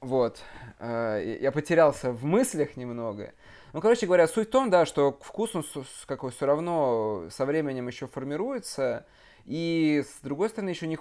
[0.00, 0.40] Вот.
[0.78, 3.32] Э, я потерялся в мыслях немного.
[3.72, 5.64] Ну, короче говоря, суть в том, да, что вкус, он
[6.06, 9.06] какой все равно со временем еще формируется.
[9.44, 10.96] И с другой стороны, еще не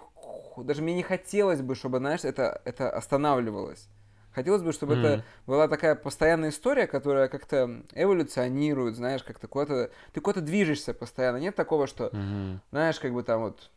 [0.58, 3.88] даже мне не хотелось бы, чтобы, знаешь, это, это останавливалось.
[4.34, 5.06] Хотелось бы, чтобы mm-hmm.
[5.06, 9.92] это была такая постоянная история, которая как-то эволюционирует, знаешь, как-то куда-то...
[10.14, 11.38] Ты куда-то движешься постоянно.
[11.38, 12.60] Нет такого, что, mm-hmm.
[12.72, 13.72] знаешь, как бы там вот...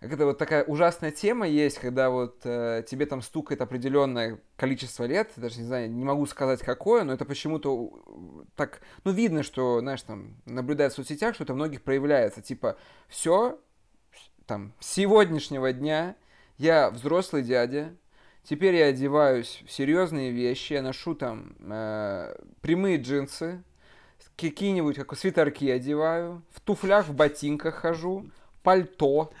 [0.00, 5.32] Это вот такая ужасная тема есть, когда вот э, тебе там стукает определенное количество лет,
[5.34, 7.90] даже не знаю, не могу сказать какое, но это почему-то
[8.54, 12.76] так, ну видно, что, знаешь, там наблюдая в соцсетях, что это многих проявляется, типа,
[13.08, 13.58] все,
[14.48, 16.16] там, сегодняшнего дня
[16.56, 17.94] я взрослый дядя,
[18.42, 23.62] теперь я одеваюсь в серьезные вещи, я ношу там э, прямые джинсы,
[24.36, 28.30] какие-нибудь как свитерки одеваю, в туфлях, в ботинках хожу,
[28.62, 29.32] пальто,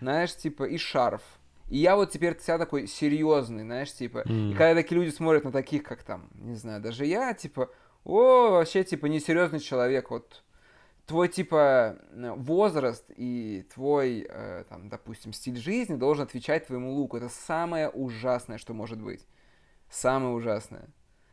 [0.00, 1.22] знаешь, типа, и шарф.
[1.68, 4.24] И я вот теперь вся такой серьезный, знаешь, типа.
[4.26, 4.50] Mm.
[4.50, 7.70] И когда такие люди смотрят на таких, как там, не знаю, даже я, типа,
[8.04, 10.42] о, вообще, типа, несерьезный человек, вот
[11.06, 17.16] твой типа возраст и твой, э, там, допустим, стиль жизни должен отвечать твоему луку.
[17.16, 19.26] Это самое ужасное, что может быть.
[19.88, 20.88] Самое ужасное.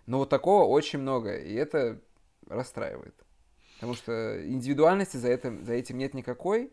[0.05, 1.99] Но вот такого очень много, и это
[2.47, 3.15] расстраивает.
[3.75, 6.71] Потому что индивидуальности за, это, за этим нет никакой.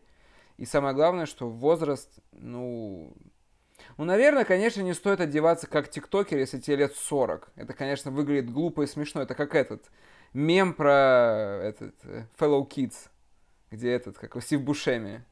[0.57, 3.13] И самое главное, что возраст, ну...
[3.97, 7.51] Ну, наверное, конечно, не стоит одеваться как тиктокер, если тебе лет 40.
[7.55, 9.23] Это, конечно, выглядит глупо и смешно.
[9.23, 9.89] Это как этот
[10.33, 13.09] мем про этот э, Fellow Kids,
[13.69, 15.23] где этот, как у Стив Бушеми.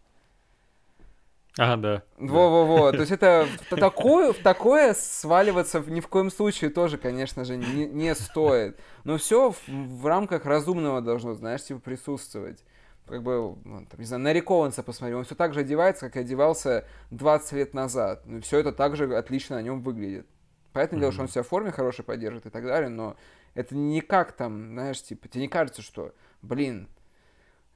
[1.58, 2.04] А, да.
[2.18, 2.92] Во-во-во.
[2.92, 7.58] То есть это в такое, в такое сваливаться ни в коем случае тоже, конечно же,
[7.58, 8.80] не, не стоит.
[9.04, 12.64] Но все в, в рамках разумного должно, знаешь, типа присутствовать.
[13.08, 16.18] Как бы, ну, там, не знаю, на Рикованса посмотри, он все так же одевается, как
[16.18, 18.22] и одевался 20 лет назад.
[18.26, 20.28] Ну, все это также отлично на нем выглядит.
[20.72, 21.02] Поэтому mm-hmm.
[21.02, 23.18] дело, что он себя в форме хорошей поддержит и так далее, но
[23.54, 26.88] это не как там, знаешь, типа, тебе не кажется, что, блин,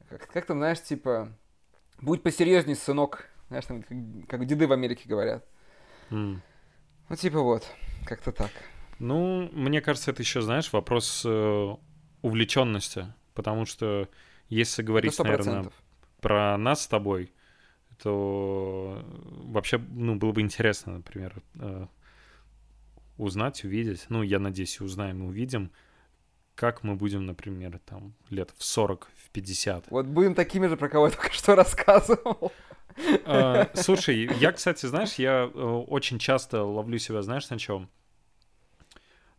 [0.09, 1.29] как, как там, знаешь, типа,
[2.01, 3.97] будь посерьезней, сынок, знаешь, там, как,
[4.29, 5.45] как деды в Америке говорят.
[6.09, 6.39] Mm.
[7.09, 7.65] Ну, типа вот,
[8.05, 8.51] как-то так.
[8.99, 11.75] Ну, мне кажется, это еще, знаешь, вопрос э,
[12.21, 14.07] увлеченности, потому что
[14.49, 15.65] если говорить, наверное,
[16.21, 17.33] про нас с тобой,
[18.01, 19.03] то
[19.45, 21.87] вообще, ну, было бы интересно, например, э,
[23.17, 24.05] узнать, увидеть.
[24.09, 25.71] Ну, я надеюсь, узнаем и увидим,
[26.55, 29.89] как мы будем, например, там, лет в 40, в 50.
[29.89, 32.51] Вот будем такими же, про кого я только что рассказывал.
[33.25, 37.89] А, слушай, я, кстати, знаешь, я э, очень часто ловлю себя, знаешь, на чем?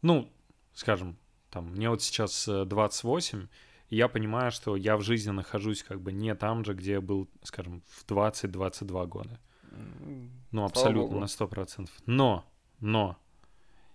[0.03, 0.29] Ну,
[0.73, 1.17] скажем,
[1.51, 3.47] там, мне вот сейчас 28, э,
[3.91, 7.01] и я понимаю, что я в жизни нахожусь как бы не там же, где я
[7.01, 9.39] был, скажем, в 20-22 года.
[10.51, 11.89] Ну, абсолютно, на 100%.
[12.07, 12.45] Но,
[12.81, 13.17] но,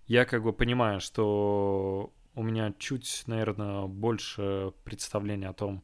[0.10, 5.84] я как бы понимаю, что у меня чуть, наверное, больше представления о том,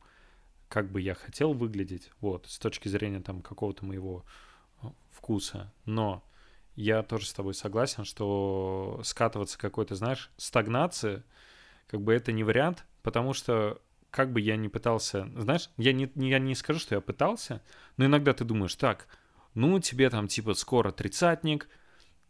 [0.67, 4.25] как бы я хотел выглядеть, вот, с точки зрения там какого-то моего
[4.81, 5.71] э, вкуса.
[5.85, 6.23] Но
[6.75, 11.23] я тоже с тобой согласен, что скатываться какой-то, знаешь, стагнации,
[11.85, 16.11] как бы это не вариант, потому что как бы я ни пытался, знаешь, я не,
[16.15, 17.61] я не скажу, что я пытался,
[17.97, 19.07] но иногда ты думаешь, так,
[19.53, 21.69] ну тебе там типа скоро тридцатник,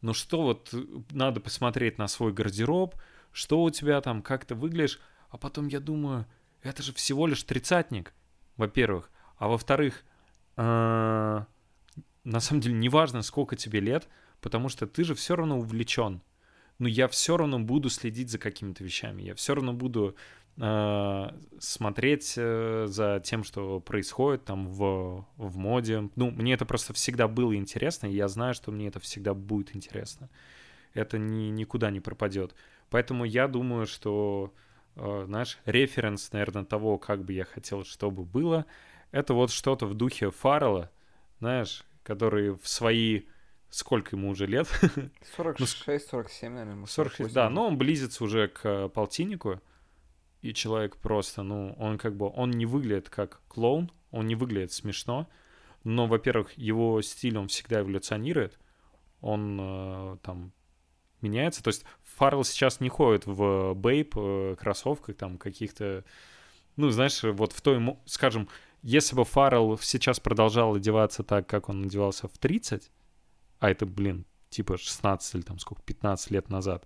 [0.01, 2.95] ну что вот э, надо посмотреть на свой гардероб,
[3.31, 6.25] что у тебя там, как ты выглядишь, а потом я думаю,
[6.61, 8.13] это же всего лишь тридцатник,
[8.57, 10.03] во-первых, а во-вторых,
[10.57, 11.43] э,
[12.23, 14.07] на самом деле неважно, сколько тебе лет,
[14.41, 16.21] потому что ты же все равно увлечен.
[16.77, 20.15] Но я все равно буду следить за какими-то вещами, я все равно буду
[20.57, 26.09] смотреть э, за тем, что происходит там в, в моде.
[26.15, 29.75] Ну, мне это просто всегда было интересно, и я знаю, что мне это всегда будет
[29.75, 30.29] интересно.
[30.93, 32.55] Это ни, никуда не пропадет.
[32.89, 34.53] Поэтому я думаю, что
[34.95, 38.65] э, наш референс, наверное, того, как бы я хотел, чтобы было,
[39.11, 40.89] это вот что-то в духе Фаррелла,
[41.39, 43.23] знаешь, который в свои
[43.69, 44.67] сколько ему уже лет?
[45.37, 46.85] 46-47, наверное.
[46.85, 49.59] 46, да, но он близится уже к полтиннику
[50.45, 54.71] и человек просто, ну, он как бы, он не выглядит как клоун, он не выглядит
[54.71, 55.27] смешно,
[55.83, 58.59] но, во-первых, его стиль, он всегда эволюционирует,
[59.21, 60.51] он э, там
[61.21, 66.03] меняется, то есть Фаррелл сейчас не ходит в бейп э, кроссовках там каких-то,
[66.75, 68.47] ну, знаешь, вот в той, скажем,
[68.83, 72.91] если бы Фаррелл сейчас продолжал одеваться так, как он одевался в 30,
[73.57, 76.85] а это, блин, типа 16 или там сколько, 15 лет назад,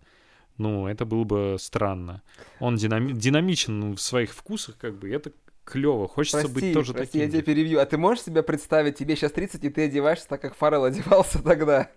[0.59, 2.21] ну, это было бы странно.
[2.59, 5.31] Он динами- динамичен в своих вкусах, как бы, это
[5.63, 6.07] клево.
[6.07, 7.21] Хочется прости, быть тоже прости, таким.
[7.21, 7.79] я тебя перебью.
[7.79, 11.41] А ты можешь себе представить, тебе сейчас 30, и ты одеваешься так, как Фаррелл одевался
[11.43, 11.89] тогда?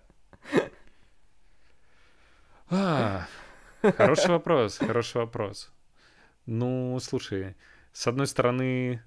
[2.70, 3.26] А,
[3.82, 5.72] хороший вопрос, хороший вопрос.
[6.46, 7.56] Ну, слушай,
[7.92, 9.02] с одной стороны,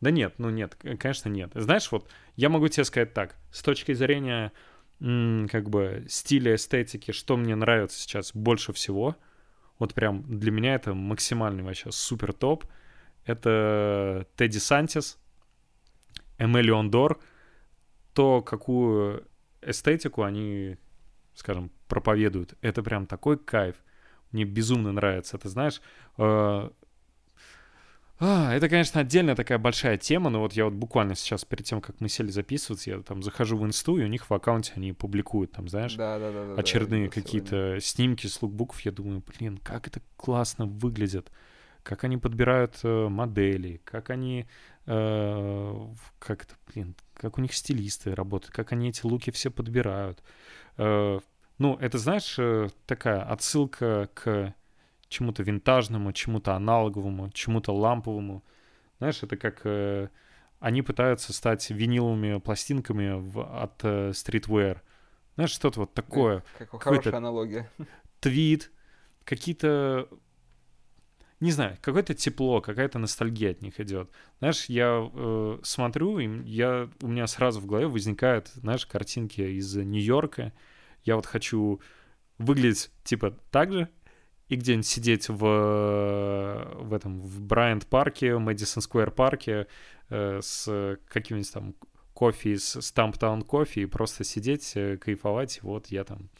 [0.00, 1.50] да нет, ну нет, конечно нет.
[1.54, 4.52] Знаешь, вот я могу тебе сказать так, с точки зрения
[4.98, 9.16] как бы стиля, эстетики, что мне нравится сейчас больше всего,
[9.78, 12.64] вот прям для меня это максимальный вообще супер топ,
[13.24, 15.18] это Тедди Сантис,
[16.38, 17.20] Эмелион Дор,
[18.14, 19.26] то, какую
[19.60, 20.78] эстетику они,
[21.34, 23.76] скажем, проповедуют, это прям такой кайф.
[24.32, 25.36] Мне безумно нравится.
[25.36, 25.80] Это, знаешь,
[26.18, 26.70] э,
[28.18, 31.80] а, это, конечно, отдельная такая большая тема, но вот я вот буквально сейчас, перед тем,
[31.82, 34.92] как мы сели записываться, я там захожу в инсту, и у них в аккаунте они
[34.92, 38.80] публикуют там, знаешь, да, да, да, очередные да, какие-то снимки с лукбуков.
[38.80, 41.30] Я думаю, блин, как это классно выглядит,
[41.82, 44.46] как они подбирают э, модели, как они,
[44.86, 45.86] э,
[46.18, 50.22] как это, блин, как у них стилисты работают, как они эти луки все подбирают.
[50.78, 51.20] Э,
[51.58, 54.54] ну, это, знаешь, э, такая отсылка к
[55.08, 58.44] чему-то винтажному, чему-то аналоговому, чему-то ламповому.
[58.98, 60.08] Знаешь, это как э,
[60.58, 64.80] они пытаются стать виниловыми пластинками в, от э, streetwear.
[65.34, 66.42] Знаешь, что-то вот такое.
[66.58, 67.70] Как хорошая аналогия.
[68.20, 68.70] Твит,
[69.24, 70.08] какие-то
[71.40, 74.10] не знаю, какое-то тепло, какая-то ностальгия от них идет.
[74.38, 79.76] Знаешь, я э, смотрю, и я, у меня сразу в голове возникают, знаешь, картинки из
[79.76, 80.54] Нью-Йорка.
[81.04, 81.80] Я вот хочу
[82.38, 83.88] выглядеть типа так же,
[84.48, 89.66] и где-нибудь сидеть в, в этом, в Брайант парке, Мэдисон Сквер парке
[90.08, 91.74] э, с каким-нибудь там
[92.14, 96.30] кофе из Стамптаун кофе и просто сидеть, э, кайфовать, вот я там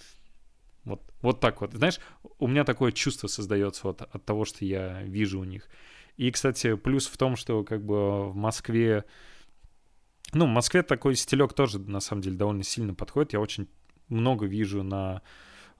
[0.84, 1.72] вот, вот так вот.
[1.74, 1.98] Знаешь,
[2.38, 5.68] у меня такое чувство создается вот от того, что я вижу у них.
[6.16, 9.04] И, кстати, плюс в том, что как бы в Москве...
[10.32, 13.32] Ну, в Москве такой стилек тоже, на самом деле, довольно сильно подходит.
[13.32, 13.68] Я очень
[14.08, 15.22] много вижу на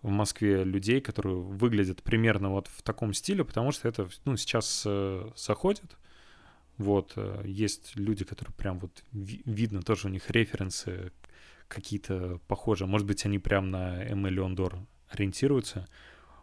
[0.02, 4.84] в Москве людей, которые выглядят примерно вот в таком стиле, потому что это, ну, сейчас
[4.86, 5.96] э, заходит.
[6.78, 11.12] Вот, э, есть люди, которые прям вот ви- видно тоже у них референсы
[11.68, 12.86] какие-то похожие.
[12.86, 14.78] Может быть, они прям на Эмма Леондор
[15.08, 15.88] ориентируются.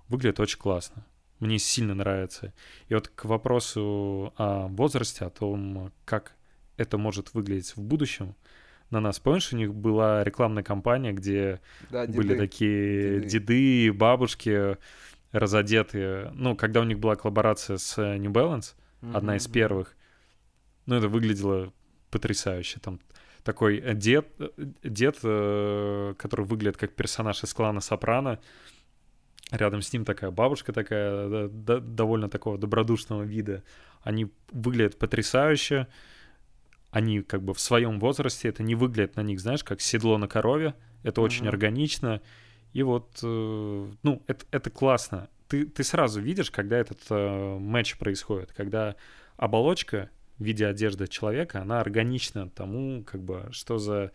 [0.08, 1.06] Выглядит очень классно.
[1.40, 2.54] Мне сильно нравится.
[2.88, 6.36] И вот к вопросу о возрасте, о том, как
[6.78, 8.36] это может выглядеть в будущем,
[8.94, 9.20] на нас.
[9.20, 12.40] Помнишь, у них была рекламная кампания, где да, были деды.
[12.40, 13.28] такие деды.
[13.28, 14.78] деды, бабушки
[15.32, 16.32] разодетые.
[16.34, 19.18] Ну, когда у них была коллаборация с New Balance, mm-hmm.
[19.18, 19.96] одна из первых,
[20.86, 21.74] ну, это выглядело
[22.12, 22.80] потрясающе.
[22.80, 23.00] Там
[23.44, 24.28] такой дед,
[24.84, 28.40] дед, э, который выглядит как персонаж из клана Сопрано.
[29.52, 33.64] Рядом с ним такая бабушка такая, довольно такого добродушного вида.
[34.02, 35.88] Они выглядят потрясающе.
[36.94, 40.28] Они как бы в своем возрасте, это не выглядит на них, знаешь, как седло на
[40.28, 40.76] корове.
[41.02, 41.26] Это mm-hmm.
[41.26, 42.22] очень органично.
[42.72, 45.28] И вот, э, ну, это, это классно.
[45.48, 48.96] Ты, ты сразу видишь, когда этот э, матч происходит, когда
[49.38, 54.12] оболочка в виде одежды человека, она органична тому, как бы, что за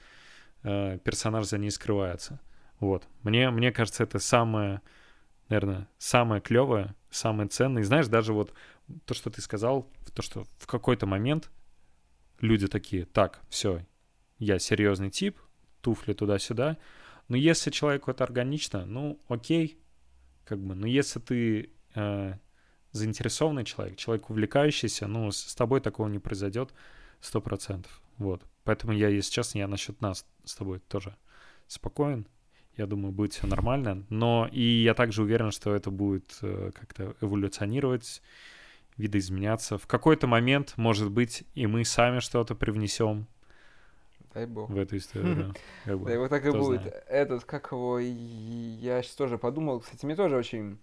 [0.63, 2.39] э, персонаж за ней скрывается.
[2.79, 3.09] Вот.
[3.25, 4.83] Мне, мне кажется, это самое,
[5.49, 7.83] наверное, самое клевое, самое ценное.
[7.83, 8.55] И знаешь, даже вот
[9.05, 11.51] то, что ты сказал, то, что в какой-то момент
[12.41, 13.85] люди такие, так, все,
[14.39, 15.39] я серьезный тип,
[15.81, 16.79] туфли туда-сюда.
[17.29, 19.79] Но если человеку это органично, ну, окей,
[20.45, 22.35] как бы, но если ты э,
[22.93, 26.73] заинтересованный человек, человек увлекающийся, ну, с, с тобой такого не произойдет
[27.21, 28.01] сто процентов.
[28.17, 28.43] Вот.
[28.65, 31.17] Поэтому я, если честно, я насчет нас с тобой тоже
[31.67, 32.27] спокоен.
[32.77, 34.07] Я думаю, будет все нормально.
[34.09, 38.23] Но и я также уверен, что это будет э, как-то эволюционировать,
[38.99, 39.79] видоизменяться.
[39.79, 43.27] В какой-то момент, может быть, и мы сами что-то привнесем.
[44.35, 44.69] Дай бог.
[44.69, 45.55] В эту историю,
[45.87, 45.97] да.
[45.97, 46.87] Да, и вот так и будет.
[47.09, 50.79] Этот, как его, я сейчас тоже подумал, кстати, мне тоже очень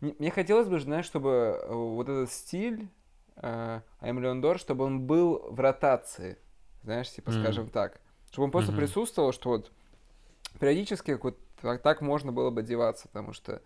[0.00, 2.88] мне, хотелось бы, знаешь, чтобы э, вот этот стиль
[3.36, 6.36] э, Аймлеондор, чтобы он был в ротации,
[6.82, 8.00] знаешь, типа, скажем так.
[8.30, 9.72] Чтобы он просто присутствовал, что вот
[10.58, 11.38] периодически вот
[11.82, 13.62] так, можно было бы одеваться, потому что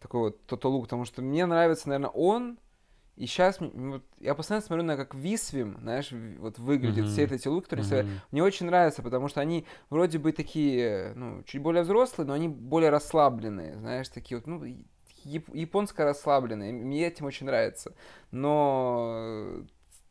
[0.00, 2.58] такой вот тот лук, потому что мне нравится, наверное, он,
[3.16, 7.12] и сейчас вот, я постоянно смотрю на как Висвим, знаешь, вот выглядит mm-hmm.
[7.12, 8.18] все эти луки, которые mm-hmm.
[8.32, 12.48] мне очень нравятся, потому что они вроде бы такие, ну, чуть более взрослые, но они
[12.48, 14.64] более расслабленные, знаешь, такие вот, ну,
[15.24, 17.94] японско расслабленная, мне этим очень нравится.
[18.32, 19.62] Но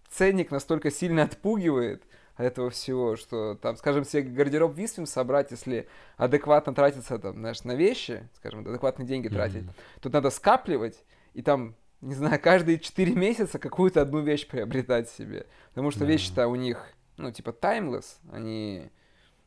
[0.09, 2.03] ценник настолько сильно отпугивает
[2.35, 7.63] от этого всего, что там, скажем, себе гардероб Висвим собрать, если адекватно тратиться там, знаешь,
[7.65, 9.33] на вещи, скажем, адекватные деньги mm-hmm.
[9.33, 9.63] тратить,
[10.01, 11.03] тут надо скапливать,
[11.33, 15.47] и там, не знаю, каждые 4 месяца какую-то одну вещь приобретать себе.
[15.69, 16.07] Потому что mm-hmm.
[16.07, 16.85] вещи-то у них,
[17.17, 18.89] ну, типа, timeless, они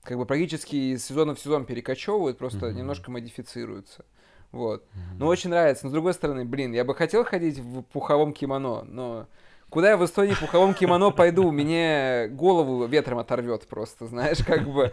[0.02, 2.72] как бы практически из сезона в сезон перекочевывают, просто mm-hmm.
[2.74, 4.04] немножко модифицируются.
[4.52, 4.86] Вот.
[5.18, 5.84] Но очень нравится.
[5.84, 9.26] Но с другой стороны, блин, я бы хотел ходить в пуховом кимоно, но
[9.68, 14.68] куда я в Эстонии в пуховом кимоно пойду, мне голову ветром оторвет просто, знаешь, как
[14.68, 14.92] бы.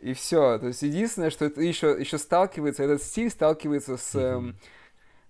[0.00, 0.58] И все.
[0.58, 4.52] То есть единственное, что это еще, еще сталкивается, этот стиль сталкивается с э,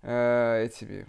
[0.03, 1.07] э, этими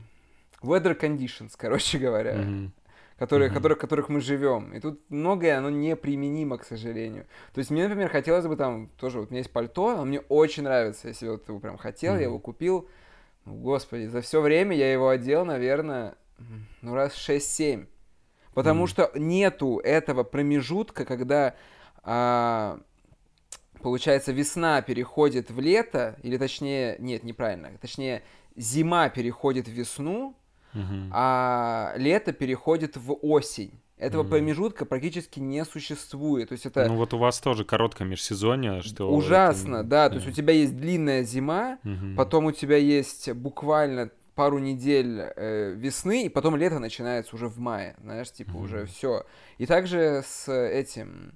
[0.62, 2.36] weather conditions, короче говоря.
[2.36, 2.70] Mm-hmm
[3.18, 3.54] которые, mm-hmm.
[3.54, 4.74] которых, которых мы живем.
[4.74, 7.26] И тут многое, оно неприменимо, к сожалению.
[7.54, 10.20] То есть мне, например, хотелось бы там тоже, вот у меня есть пальто, оно мне
[10.20, 11.08] очень нравится.
[11.08, 12.18] Если вот его прям хотел, mm-hmm.
[12.18, 12.90] я его купил.
[13.46, 16.16] Ну, господи, за все время я его одел, наверное,
[16.82, 17.88] ну, раз 6-7.
[18.54, 18.88] Потому mm-hmm.
[18.88, 21.56] что нету этого промежутка, когда,
[22.04, 22.80] а,
[23.82, 28.22] получается, весна переходит в лето, или точнее, нет, неправильно, точнее,
[28.56, 30.36] зима переходит в весну,
[30.74, 31.10] угу.
[31.12, 33.80] а лето переходит в осень.
[33.98, 34.32] Этого угу.
[34.32, 36.50] промежутка практически не существует.
[36.50, 36.88] То есть это...
[36.88, 39.10] Ну вот у вас тоже короткое межсезонье, что...
[39.10, 39.88] Ужасно, это...
[39.88, 40.10] да.
[40.10, 42.16] То есть у тебя есть длинная зима, угу.
[42.18, 47.60] потом у тебя есть буквально пару недель э, весны, и потом лето начинается уже в
[47.60, 49.26] мае, знаешь, типа mm уже все.
[49.58, 51.34] И также с этим,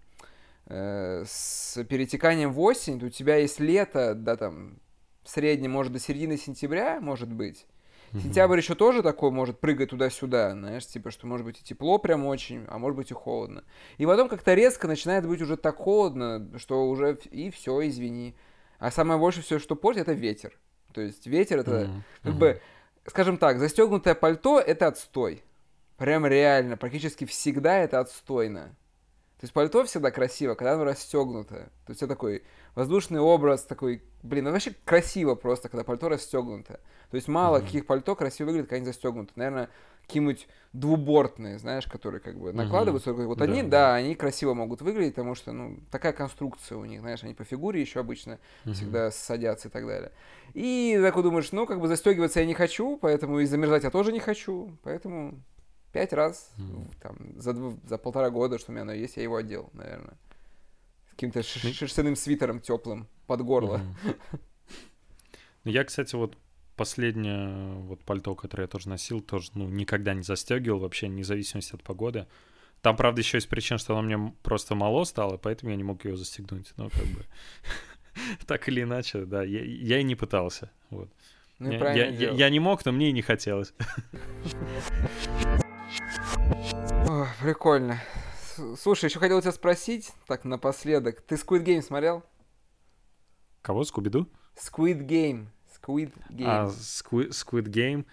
[0.66, 4.80] э, с перетеканием в осень, у тебя есть лето, да, там,
[5.28, 7.68] в среднем, может, до середины сентября, может быть,
[8.14, 12.26] Сентябрь еще тоже такой может прыгать туда-сюда, знаешь, типа, что может быть и тепло прям
[12.26, 13.66] очень, а может быть и холодно.
[13.98, 18.34] И потом как-то резко начинает быть уже так холодно, что уже и все, извини.
[18.80, 20.58] А самое больше все, что портит, это ветер.
[20.94, 22.02] То есть ветер это, mm-hmm.
[22.24, 22.38] как mm-hmm.
[22.38, 22.62] бы,
[23.08, 25.44] скажем так, застегнутое пальто это отстой.
[25.98, 28.74] Прям реально, практически всегда это отстойно.
[29.40, 31.70] То есть пальто всегда красиво, когда оно расстегнуто.
[31.86, 36.80] То есть это такой воздушный образ, такой, блин, ну вообще красиво просто, когда пальто расстегнуто.
[37.12, 37.66] То есть мало mm-hmm.
[37.66, 39.34] каких пальто красиво выглядит, когда они застегнуты.
[39.36, 39.70] Наверное,
[40.08, 43.12] какие-нибудь двубортные, знаешь, которые как бы накладываются.
[43.12, 43.26] Mm-hmm.
[43.28, 47.02] Вот они, да, да, они красиво могут выглядеть, потому что, ну, такая конструкция у них,
[47.02, 48.74] знаешь, они по фигуре еще обычно mm-hmm.
[48.74, 50.12] всегда садятся и так далее.
[50.56, 53.92] И так вот думаешь, ну, как бы застегиваться я не хочу, поэтому и замерзать я
[53.92, 55.40] тоже не хочу, поэтому
[55.98, 56.94] пять раз mm.
[57.02, 57.56] там, за,
[57.88, 60.16] за полтора года, что у меня оно есть, я его одел, наверное.
[61.08, 63.82] С каким-то шерстяным свитером теплым под горло.
[65.64, 66.38] Ну, я, кстати, вот
[66.76, 71.74] последнее вот пальто, которое я тоже носил, тоже ну, никогда не застегивал вообще, вне зависимости
[71.74, 72.28] от погоды.
[72.82, 76.06] Там, правда, еще есть причина, что оно мне просто мало стало, поэтому я не мог
[76.06, 76.74] его застегнуть.
[76.78, 77.26] Но как бы
[78.46, 80.70] так или иначе, да, я, я и не пытался.
[80.92, 81.10] Вот.
[81.58, 83.74] Ну, я, я, я, я не мог, но мне и не хотелось.
[87.42, 88.02] Прикольно.
[88.80, 91.22] Слушай, еще хотел тебя спросить, так напоследок.
[91.22, 92.24] Ты Squid Game смотрел?
[93.62, 93.84] Кого?
[93.84, 94.28] Скуби-Ду?
[94.56, 95.48] Squid Game.
[95.70, 96.46] Squid Game.
[96.46, 98.06] А, Squid, Squid Game?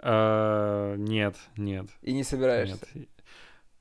[0.00, 1.86] Uh, нет, нет.
[2.02, 2.78] И не собираешься?
[2.94, 3.08] Нет.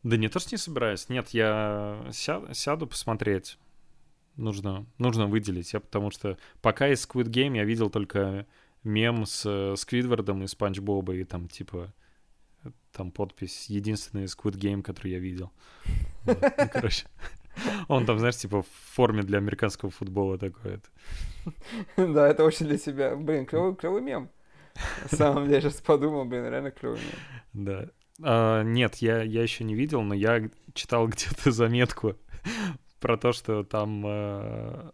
[0.04, 1.10] Да не то, что не собираюсь.
[1.10, 3.58] Нет, я ся- сяду посмотреть.
[4.36, 5.74] Нужно, нужно выделить.
[5.74, 8.46] Я потому что пока из Squid Game я видел только
[8.84, 11.94] мем с Сквидвардом и Спанч Боба, и там типа
[12.91, 15.51] там подпись «Единственный Squid Game, который я видел».
[16.26, 16.36] Ну,
[16.72, 17.05] короче.
[17.88, 20.80] Он там, знаешь, типа в форме для американского футбола такой.
[21.97, 23.16] Да, это очень для себя.
[23.16, 24.30] Блин, клевый, клевый мем.
[25.11, 27.66] На самом деле, я сейчас подумал, блин, реально клевый мем.
[27.66, 27.89] Да.
[28.22, 32.16] А, нет, я, я еще не видел, но я читал где-то заметку
[32.99, 34.91] про то, что там э,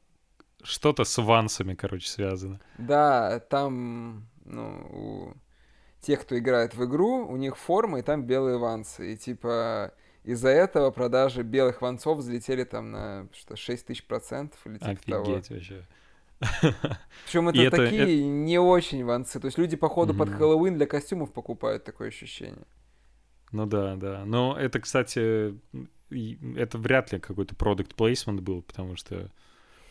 [0.64, 2.60] что-то с вансами, короче, связано.
[2.78, 5.34] Да, там, ну, у
[6.02, 9.14] тех, кто играет в игру, у них форма, и там белые вансы.
[9.14, 9.94] И типа
[10.24, 15.48] из-за этого продажи белых ванцов взлетели там на что 6 тысяч процентов или типа Офигеть
[15.48, 15.56] того.
[15.56, 15.88] вообще.
[17.26, 18.28] Причем это, это такие это...
[18.28, 19.40] не очень ванцы.
[19.40, 20.18] То есть люди, походу, mm-hmm.
[20.18, 22.66] под Хэллоуин для костюмов покупают такое ощущение.
[23.52, 24.24] Ну да, да.
[24.26, 25.60] Но это, кстати,
[26.10, 29.30] это вряд ли какой-то продукт плейсмент был, потому что,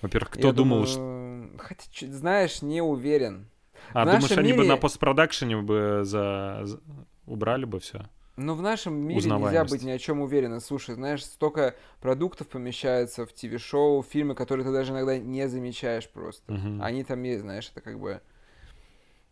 [0.01, 1.65] во-первых, кто Я думал, думаю, что...
[1.65, 3.49] Хотя, знаешь, не уверен.
[3.93, 6.65] А, в думаешь, они бы на постпродакшене бы за...
[7.27, 8.09] убрали бы все?
[8.39, 10.61] Ну, в нашем мире нельзя быть ни о чем уверенным.
[10.61, 16.53] Слушай, знаешь, столько продуктов помещается в ТВ-шоу, фильмы, которые ты даже иногда не замечаешь просто.
[16.53, 16.81] Uh-huh.
[16.81, 18.21] Они там есть, знаешь, это как бы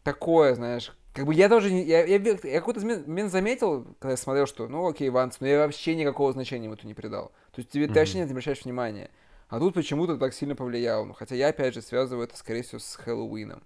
[0.03, 0.92] такое, знаешь.
[1.14, 1.68] Как бы я тоже...
[1.68, 5.59] Я, я, я, какой-то момент заметил, когда я смотрел, что, ну, окей, Ванс, но я
[5.59, 7.30] вообще никакого значения ему это не придал.
[7.53, 7.92] То есть тебе uh-huh.
[7.92, 9.12] ты вообще не обращаешь внимания.
[9.49, 11.05] А тут почему-то так сильно повлияло.
[11.05, 13.62] Ну, хотя я, опять же, связываю это, скорее всего, с Хэллоуином.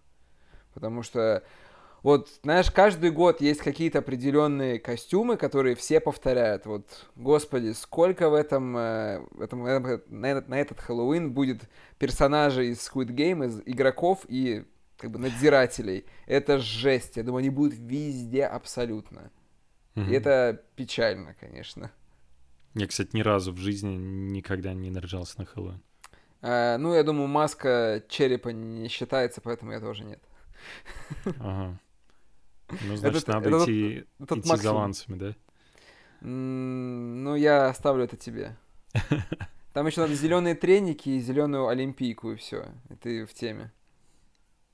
[0.75, 1.43] Потому что
[2.03, 6.65] вот, знаешь, каждый год есть какие-то определенные костюмы, которые все повторяют.
[6.65, 11.69] Вот, господи, сколько в этом, э, в этом на, этот, на этот Хэллоуин будет
[11.99, 14.65] персонажей из Squid Game, из игроков и
[14.97, 16.07] как бы надзирателей.
[16.27, 17.17] Это жесть.
[17.17, 19.31] Я думаю, они будут везде абсолютно.
[19.95, 20.11] Mm-hmm.
[20.11, 21.91] И это печально, конечно.
[22.75, 25.83] Я, кстати, ни разу в жизни никогда не наряжался на Хэллоуин.
[26.41, 30.21] Э, ну, я думаю, маска черепа не считается, поэтому я тоже нет.
[31.39, 31.79] Ага.
[32.83, 34.77] Ну, значит, Это- надо это тот- идти, тот идти за максимум.
[34.77, 35.35] лансами, да?
[36.23, 38.57] М, Ну, я оставлю это тебе.
[39.73, 42.67] Там еще надо зеленые треники и зеленую олимпийку, и все.
[42.91, 43.71] И ты в теме.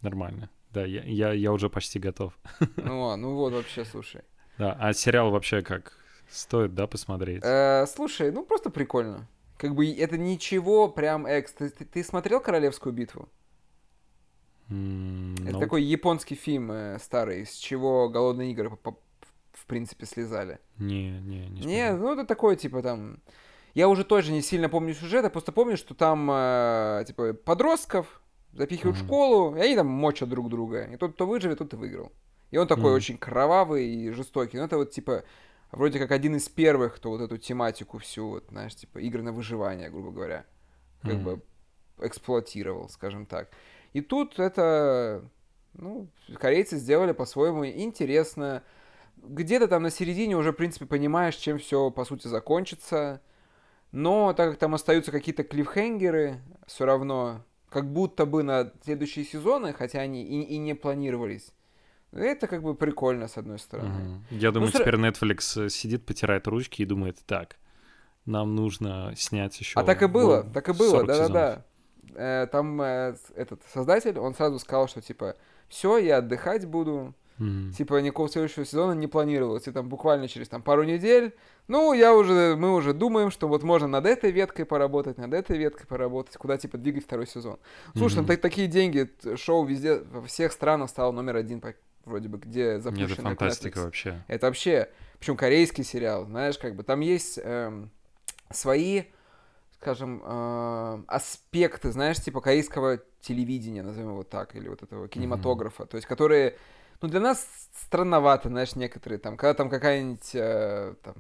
[0.00, 0.48] Нормально.
[0.72, 2.32] Да, я, я, я уже почти готов.
[2.76, 4.22] Ну, а, ну вот вообще, слушай.
[4.58, 5.92] Да, а сериал вообще как?
[6.28, 7.42] Стоит, да, посмотреть?
[7.44, 9.26] Э, слушай, ну просто прикольно.
[9.58, 11.52] Как бы это ничего прям экс.
[11.52, 13.28] Ты, ты- ты смотрел Королевскую битву?
[14.70, 20.58] М, Это ну, такой японский фильм э, старый, с чего голодные игры в принципе слезали.
[20.78, 21.66] Не, не, не.
[21.66, 23.20] Не, ну это такое, типа там...
[23.74, 28.22] Я уже тоже не сильно помню сюжет, я просто помню, что там, э, типа, подростков
[28.54, 29.06] запихивают в Мгм.
[29.06, 30.84] школу, и они там мочат друг друга.
[30.84, 32.10] И тот, кто выживет, тот и выиграл.
[32.50, 32.96] И он такой Мгм.
[32.96, 34.56] очень кровавый и жестокий.
[34.56, 35.24] Ну, это вот, типа,
[35.72, 39.32] вроде как один из первых, кто вот эту тематику всю, вот, знаешь, типа, игры на
[39.32, 40.46] выживание, грубо говоря,
[41.02, 41.24] как Мгм.
[41.24, 41.42] бы
[42.00, 43.50] эксплуатировал, скажем так.
[43.92, 45.22] И тут это,
[45.74, 46.08] ну,
[46.38, 48.62] корейцы сделали по-своему интересно.
[49.16, 53.20] Где-то там на середине уже, в принципе, понимаешь, чем все, по сути, закончится.
[53.92, 59.72] Но так как там остаются какие-то клиффхенгеры, все равно, как будто бы на следующие сезоны,
[59.72, 61.52] хотя они и, и не планировались,
[62.12, 63.88] это как бы прикольно, с одной стороны.
[63.88, 64.26] Мгм.
[64.30, 67.56] Я думаю, сра- теперь Netflix сидит, потирает ручки и думает, так,
[68.24, 69.78] нам нужно снять еще...
[69.78, 71.32] А так и было, так и было, 40 сезонов».
[71.32, 71.64] да-да-да.
[72.14, 75.34] Э, Там э, этот создатель, он сразу сказал, что типа,
[75.68, 77.72] все, я отдыхать буду, Мгм.
[77.72, 79.66] типа никакого следующего сезона не планировалось.
[79.68, 81.34] И там буквально через там пару недель,
[81.68, 85.58] ну, я уже, мы уже думаем, что вот можно над этой веткой поработать, над этой
[85.58, 87.58] веткой поработать, куда типа двигать второй сезон.
[87.96, 88.28] Слушай, ну Мгм.
[88.28, 91.74] так- такие деньги, шоу везде, во всех странах стало номер один, по-
[92.06, 93.84] вроде бы, где Это запущено на фантастика Netflix.
[93.84, 94.24] вообще.
[94.28, 94.88] Это вообще,
[95.18, 97.90] причем корейский сериал, знаешь, как бы там есть эм,
[98.50, 99.02] свои,
[99.86, 105.96] скажем, э, аспекты, знаешь, типа корейского телевидения, назовем его так, или вот этого кинематографа, то
[105.96, 106.56] есть которые,
[107.00, 111.14] ну, для нас странновато, знаешь, некоторые там, когда там какая-нибудь э, там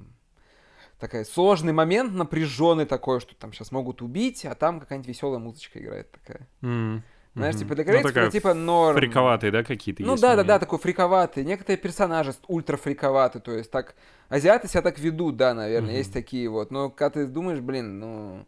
[0.98, 5.78] такой сложный момент, напряженный такой, что там сейчас могут убить, а там какая-нибудь веселая музычка
[5.78, 6.48] играет такая.
[6.62, 7.04] М,
[7.36, 8.98] Знаешь, типа для Ну, корейцев такая это типа норм.
[8.98, 11.44] Фриковатые, да, какие-то Ну да, да, да, такой фриковатый.
[11.44, 13.94] Некоторые персонажи ультра фриковаты, то есть так
[14.28, 15.98] азиаты себя так ведут, да, наверное, Мгм.
[15.98, 16.72] есть такие вот.
[16.72, 18.46] Но когда ты думаешь, блин, ну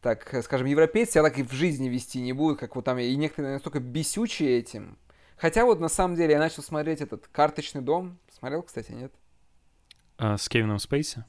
[0.00, 2.98] так, э, скажем, европейцы себя так и в жизни вести не будут, как вот там,
[2.98, 4.96] и некоторые настолько бесючие этим.
[5.36, 8.18] Хотя вот на самом деле я начал смотреть этот «Карточный дом».
[8.30, 9.12] Смотрел, кстати, нет?
[10.16, 11.24] А, с Кевином Спейси?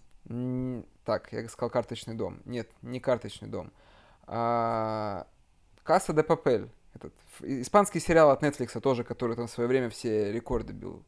[1.05, 2.41] Так, я сказал «Карточный дом».
[2.45, 3.71] Нет, не «Карточный дом».
[4.25, 5.27] А,
[5.83, 6.69] «Касса де Папель».
[6.95, 11.03] Этот испанский сериал от Netflix тоже, который там в свое время все рекорды бил.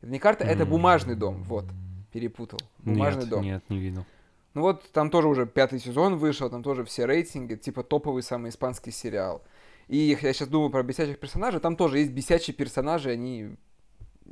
[0.00, 0.70] Это не карта, это М.
[0.70, 1.42] бумажный дом.
[1.42, 1.64] Вот,
[2.12, 2.60] перепутал.
[2.78, 3.42] Бумажный нет, дом.
[3.42, 4.06] Нет, не видел.
[4.54, 8.50] Ну вот там тоже уже пятый сезон вышел, там тоже все рейтинги, типа топовый самый
[8.50, 9.42] испанский сериал.
[9.88, 13.56] И я сейчас думаю про бесячих персонажей, там тоже есть бесячие персонажи, они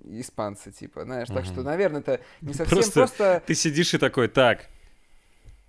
[0.04, 1.28] испанцы, типа, знаешь.
[1.28, 3.42] Так что, наверное, это не совсем Просто просто...
[3.46, 4.68] Ты сидишь и такой, так,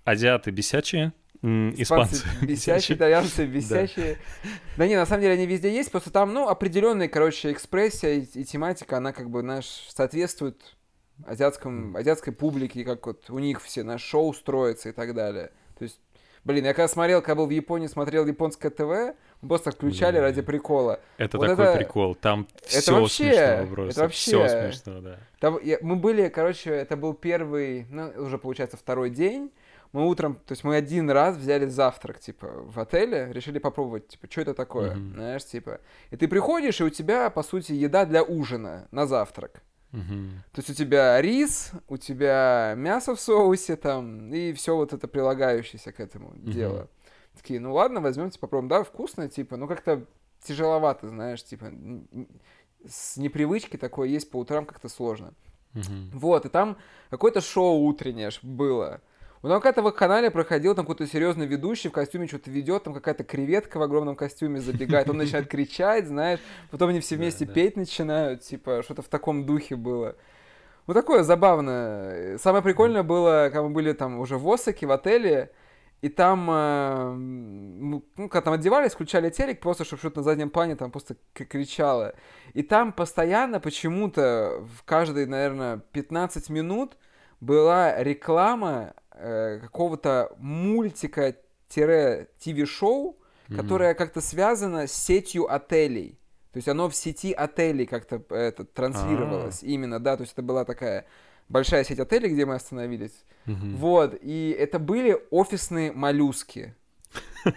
[0.04, 4.18] азиаты бесячие, испанцы бесячие, итальянцы бесячие.
[4.76, 8.40] Да не, на самом деле они везде есть, просто там, ну, определенная, короче, экспрессия и,
[8.40, 10.76] и тематика, она как бы, знаешь, соответствует
[11.26, 15.50] азиатском, азиатской публике, как вот у них все на шоу строятся и так далее.
[15.78, 16.00] То есть,
[16.44, 20.22] блин, я когда смотрел, когда был в Японии, смотрел японское ТВ, просто включали Блин.
[20.22, 21.00] ради прикола.
[21.18, 22.14] Это Вот такой это- прикол.
[22.14, 24.00] Там это все вообще- смешно это просто.
[24.02, 25.18] вообще- Все смешно, да.
[25.40, 29.50] Там я- мы были, короче, это был первый, ну, уже получается второй день.
[29.92, 34.26] Мы утром, то есть мы один раз взяли завтрак, типа, в отеле, решили попробовать, типа,
[34.28, 35.12] что это такое, Мгм.
[35.14, 35.78] знаешь, типа.
[36.10, 39.62] И ты приходишь, и у тебя, по сути, еда для ужина на завтрак.
[40.52, 45.06] То есть у тебя рис, у тебя мясо в соусе там, и все вот это
[45.06, 46.50] прилагающееся к этому Мгм.
[46.50, 46.88] дело.
[47.36, 48.68] Такие, ну ладно, возьмемте, попробуем.
[48.68, 50.04] Да, вкусно, типа, ну как-то
[50.42, 51.72] тяжеловато, знаешь, типа,
[52.86, 55.32] с непривычки такое есть по утрам как-то сложно.
[55.72, 56.10] Мгм.
[56.12, 56.76] Вот, и там
[57.10, 59.00] какое-то шоу утреннее было.
[59.44, 62.94] У там какая-то в канале проходил, там какой-то серьезный ведущий в костюме что-то ведет, там
[62.94, 66.40] какая-то креветка в огромном костюме забегает, он начинает кричать, знаешь,
[66.70, 70.16] потом они все вместе петь начинают, типа, что-то в таком духе было.
[70.86, 72.38] Ну, такое забавно.
[72.38, 75.50] Самое прикольное было, когда мы были там уже в Осаке, в отеле,
[76.00, 80.48] и там, э, ну, ну, когда там одевались, включали телек, просто, чтобы что-то на заднем
[80.48, 82.14] плане там просто кричало.
[82.54, 86.96] И там постоянно почему-то в каждые, наверное, 15 минут
[87.44, 93.16] была реклама э, какого-то мультика-ТВ-шоу,
[93.48, 93.58] Мгм.
[93.60, 96.18] которое как-то связано с сетью отелей.
[96.52, 100.40] То есть оно в сети отелей как-то э, это, транслировалось именно, да, то есть это
[100.42, 101.04] была такая
[101.50, 103.24] большая сеть отелей, где мы остановились.
[103.44, 103.76] Мгм.
[103.76, 106.74] Вот, и это были офисные моллюски.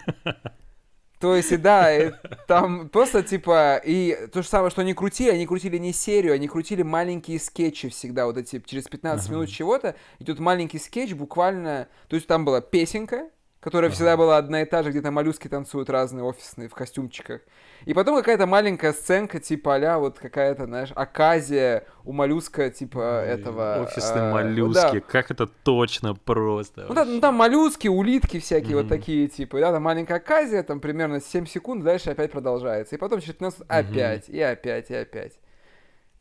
[1.20, 2.12] То есть, и да, и
[2.48, 6.48] там просто типа, и то же самое, что они крутили, они крутили не серию, они
[6.48, 9.34] крутили маленькие скетчи всегда, вот эти, через 15 Ага.
[9.36, 13.30] минут чего-то, идет маленький скетч буквально, то есть там была песенка,
[13.68, 13.96] которая Ага.
[13.96, 17.42] всегда была одна и та же, где-то моллюски танцуют разные офисные в костюмчиках.
[17.84, 23.82] И потом какая-то маленькая сценка, типа а вот какая-то, знаешь, оказия у моллюска, типа этого...
[23.82, 25.00] Офисные э, моллюски.
[25.00, 25.02] да.
[25.02, 26.86] Как это точно просто.
[26.88, 28.90] Ну, да, ну, там моллюски, улитки всякие вот Мгм.
[28.90, 32.96] такие, типа, да, там маленькая оказия, там примерно 7 секунд, дальше опять продолжается.
[32.96, 33.66] И потом через 15 Мгм.
[33.68, 35.34] опять, и опять, и опять.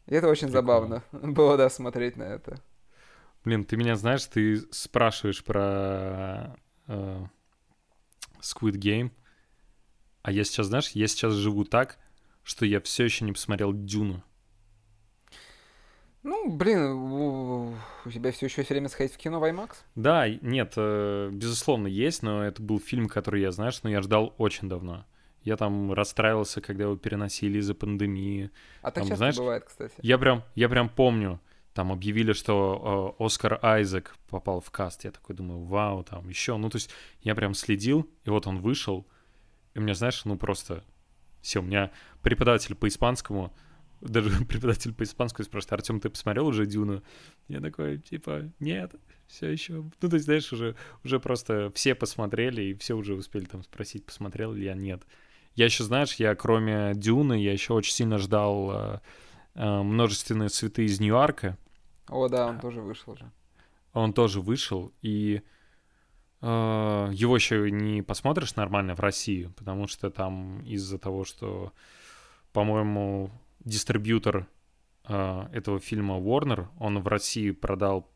[0.07, 1.03] И это очень Прикольно.
[1.03, 2.57] забавно было, да, смотреть на это.
[3.45, 6.57] Блин, ты меня знаешь, ты спрашиваешь про
[6.89, 7.25] э,
[8.55, 9.11] Squid Game,
[10.23, 11.99] а я сейчас, знаешь, я сейчас живу так,
[12.43, 14.23] что я все еще не посмотрел Дюну.
[16.23, 17.75] Ну, блин, у,
[18.05, 19.71] у тебя все еще есть время сходить в кино в IMAX?
[19.95, 24.35] Да, нет, э, безусловно, есть, но это был фильм, который я, знаешь, но я ждал
[24.37, 25.07] очень давно.
[25.43, 28.51] Я там расстраивался, когда его переносили из-за пандемии.
[28.83, 29.95] А так Там, часто знаешь, бывает, кстати.
[30.03, 31.41] Я прям, я прям помню,
[31.77, 35.05] там объявили, что э, Оскар Айзек попал в каст.
[35.05, 36.57] Я такой думаю, вау, там еще.
[36.57, 39.07] Ну, то есть я прям следил, и вот он вышел,
[39.75, 40.83] и меня, знаешь, ну просто
[41.43, 43.55] все, у меня преподаватель по испанскому,
[44.01, 47.03] даже преподаватель по испанскому спрашивает, Артем, ты посмотрел уже Дюну?
[47.47, 48.95] Я такой, типа, нет,
[49.27, 49.85] все еще.
[50.01, 54.07] Ну, то есть, знаешь, уже, уже просто все посмотрели, и все уже успели там спросить,
[54.07, 55.03] посмотрел ли я, нет.
[55.55, 59.01] Я еще, знаешь, я кроме Дюны, я еще очень сильно ждал э,
[59.55, 61.59] э, множественные цветы из Ньюарка.
[62.09, 63.31] О, да, он тоже вышел уже.
[63.93, 65.43] Он тоже вышел, и
[66.41, 71.73] э, его еще не посмотришь нормально в России, потому что там из-за того, что,
[72.53, 73.31] по-моему,
[73.61, 74.47] дистрибьютор
[75.09, 78.11] э, этого фильма Warner, он в России продал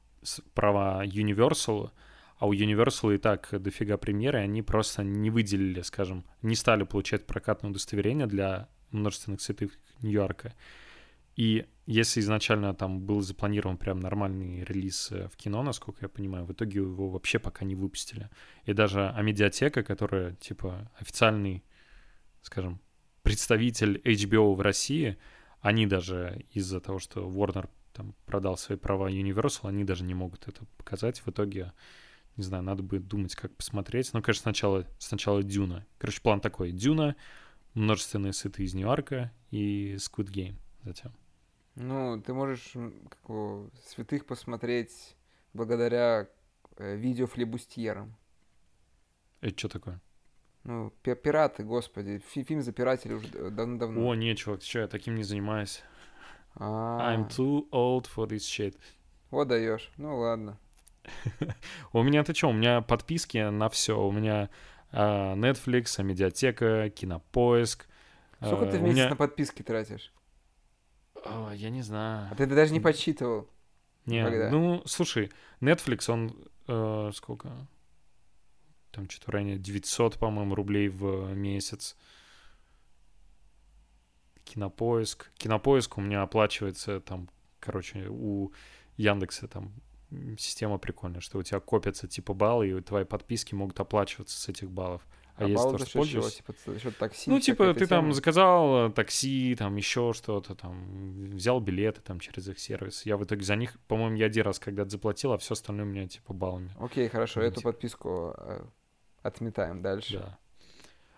[0.54, 1.90] права Universal,
[2.38, 7.26] а у Universal и так дофига премьеры, они просто не выделили, скажем, не стали получать
[7.26, 9.70] прокатное удостоверение для множественных цветов
[10.00, 10.54] Нью-Йорка.
[11.36, 16.44] И если изначально там был запланирован прям нормальный релиз э, в кино, насколько я понимаю,
[16.44, 18.30] в итоге его вообще пока не выпустили.
[18.64, 21.64] И даже Амедиатека, которая, типа, официальный,
[22.42, 22.80] скажем,
[23.22, 25.18] представитель HBO в России,
[25.60, 30.46] они даже из-за того, что Warner там продал свои права Universal, они даже не могут
[30.46, 31.18] это показать.
[31.18, 31.72] В итоге,
[32.36, 34.12] не знаю, надо будет думать, как посмотреть.
[34.12, 35.84] Ну, конечно, сначала, сначала Дюна.
[35.98, 36.70] Короче, план такой.
[36.70, 37.16] Дюна,
[37.74, 41.12] множественные сыты из Ньюарка и Squid Game затем.
[41.82, 45.16] Ну, ты можешь как его, святых посмотреть
[45.54, 46.28] благодаря
[46.76, 48.14] э, видео флебустьерам.
[49.40, 50.00] Это что такое?
[50.64, 52.22] Ну, пи- пираты, господи.
[52.28, 54.08] Фи- фильм за пиратели уже давно-давно.
[54.08, 55.82] О, не, чувак, что, я таким не занимаюсь.
[56.56, 58.76] А, I'm too old for this shit.
[59.30, 59.90] Вот даешь.
[59.96, 60.58] Ну ладно.
[61.94, 63.98] У меня ты что, у меня подписки на все.
[63.98, 64.50] У меня
[64.92, 67.86] а, Netflix, а, медиатека, кинопоиск.
[68.42, 70.12] Сколько А, ты в месяц на подписки тратишь?
[71.54, 72.28] Я не знаю.
[72.30, 73.48] А ты это даже не подсчитывал.
[74.06, 74.50] Не, когда?
[74.50, 76.34] ну, слушай, Netflix, он
[76.66, 77.50] э, сколько?
[78.92, 81.96] Там что-то в районе 900, по-моему, рублей в месяц.
[84.44, 85.30] Кинопоиск.
[85.36, 87.28] Кинопоиск у меня оплачивается там,
[87.60, 88.52] короче, у
[88.96, 89.72] Яндекса там
[90.38, 94.70] система прикольная, что у тебя копятся типа баллы, и твои подписки могут оплачиваться с этих
[94.70, 95.06] баллов.
[95.40, 96.28] А, А если баллы за счет чего?
[96.30, 97.30] Типа за счет такси?
[97.30, 102.46] Ну, типа, ты там заказал э, такси, там еще что-то, там, взял билеты там через
[102.48, 103.06] их сервис.
[103.06, 105.88] Я в итоге за них, по-моему, я один раз когда-то заплатил, а все остальное у
[105.88, 106.70] меня, типа, баллами.
[106.78, 107.72] Окей, хорошо, эту типа.
[107.72, 108.62] подписку э,
[109.22, 110.18] отметаем дальше.
[110.18, 110.38] Да.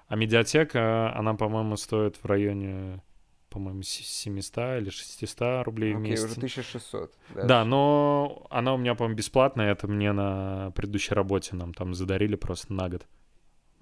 [0.08, 3.02] А медиатека, она, по-моему, стоит в районе,
[3.48, 6.24] по-моему, с- 700 или 600 рублей в Окей, месяц.
[6.24, 7.14] уже 1600.
[7.34, 7.68] Да, дальше.
[7.68, 9.72] но она у меня, по-моему, бесплатная.
[9.72, 13.06] Это мне на предыдущей работе нам там задарили просто на год.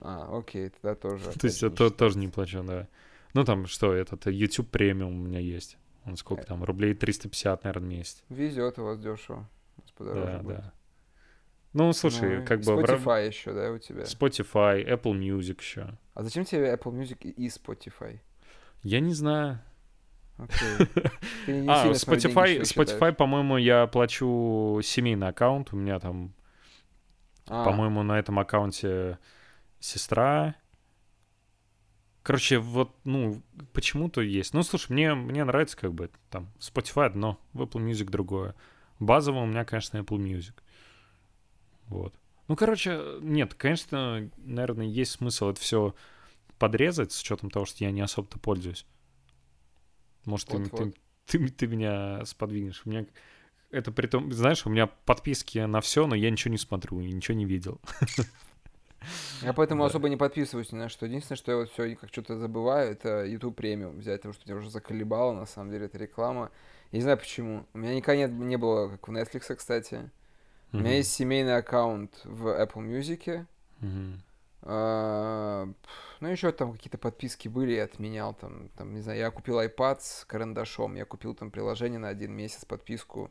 [0.01, 1.24] А, окей, тогда тоже.
[1.38, 2.88] То есть это тоже не плачу, да.
[3.34, 5.76] Ну там что, этот э, YouTube премиум у меня есть.
[6.07, 6.46] Он сколько Э.
[6.46, 8.24] там, рублей 350, наверное, в месяц.
[8.28, 9.48] Везет у вас дешево.
[9.98, 10.57] Да, будет.
[10.57, 10.72] да.
[11.74, 12.72] Ну, слушай, Ну, как бы...
[12.72, 14.03] Spotify еще, да, у тебя?
[14.03, 15.96] Spotify, Apple Music еще.
[16.14, 18.18] А зачем тебе Apple Music и- Spotify?
[18.82, 19.61] Я не знаю.
[21.46, 22.68] Ты не А, деньги Spotify, считаешь.
[22.74, 25.72] Spotify, по-моему, я плачу семейный аккаунт.
[25.72, 26.32] У меня там,
[27.46, 29.18] А, по-моему, на этом аккаунте
[29.81, 30.55] сестра.
[32.22, 34.55] Короче, вот, ну, почему-то есть.
[34.55, 38.55] Ну, слушай, мне, мне нравится как бы там Spotify одно, в Apple Music другое.
[38.99, 40.55] Базово у меня, конечно, Apple Music.
[41.87, 42.14] Вот.
[42.47, 45.95] Ну, короче, нет, конечно, наверное, есть смысл это все
[46.59, 48.87] подрезать с учетом того, что я не особо-то пользуюсь.
[50.26, 50.95] Может, ты, Вот-вот.
[51.26, 52.83] ты, ты, ты меня сподвинешь.
[52.85, 53.07] У меня
[53.70, 57.11] это при том, знаешь, у меня подписки на все, но я ничего не смотрю и
[57.11, 57.81] ничего не видел.
[59.42, 59.88] Я поэтому Да.
[59.88, 61.07] особо не подписываюсь ни на что.
[61.07, 64.57] Единственное, что я вот все как что-то забываю, это YouTube премиум взять, потому что тебя
[64.57, 66.51] уже заколебало, на самом деле, эта реклама.
[66.92, 67.66] Я не знаю почему.
[67.72, 70.11] У меня никогда не, не было, как у Netflix, кстати.
[70.72, 73.46] У меня есть семейный аккаунт в Apple Music.
[74.61, 79.59] Пф, Ну, еще там какие-то подписки были, я отменял там, там, не знаю, я купил
[79.61, 83.30] iPad с карандашом, я купил там приложение на один месяц, подписку,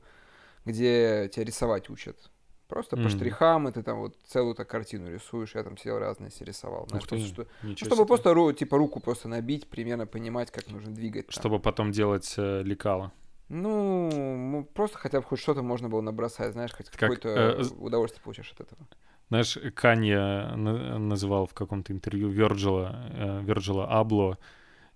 [0.65, 2.32] где тебя рисовать учат.
[2.70, 3.09] Просто по Мгм.
[3.09, 6.88] штрихам, и ты там вот целую так картину рисуешь, я там сидел разные себе рисовал.
[6.88, 8.05] знаешь, ты, что- ну, чтобы себе.
[8.05, 11.26] просто ру- типа руку просто набить, примерно понимать, как нужно двигать.
[11.26, 11.32] там.
[11.34, 13.11] Чтобы потом делать э, лекало.
[13.49, 18.24] Ну, просто хотя бы хоть что-то можно было набросать, знаешь, хоть Как, какое-то э, удовольствие
[18.24, 18.88] получаешь от этого.
[19.30, 24.38] Знаешь, Канье на- называл в каком-то интервью Вирджила, э, Вирджила Абло,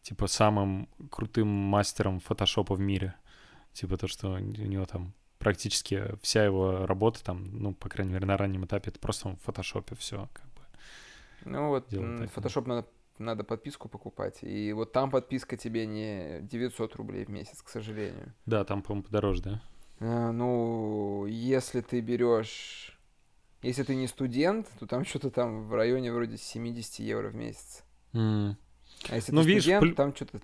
[0.04, 3.16] типа, самым крутым мастером фотошопа в мире.
[3.74, 8.26] Типа то, что у него там практически вся его работа там, ну, по крайней мере,
[8.26, 10.62] на раннем этапе, это просто в фотошопе все как бы.
[11.46, 11.92] Ну вот.
[11.92, 14.40] Photoshop надо, надо подписку покупать.
[14.42, 18.34] И вот там подписка тебе не 900 рублей в месяц, к сожалению.
[18.46, 19.62] Да, там, по-моему, подороже, да?
[20.00, 22.98] А, ну, если ты берешь...
[23.62, 27.84] Если ты не студент, то там что-то там в районе вроде 70 евро в месяц.
[28.12, 28.58] М.
[29.10, 30.40] А если Ну, ты видишь, студент, плю- там что-то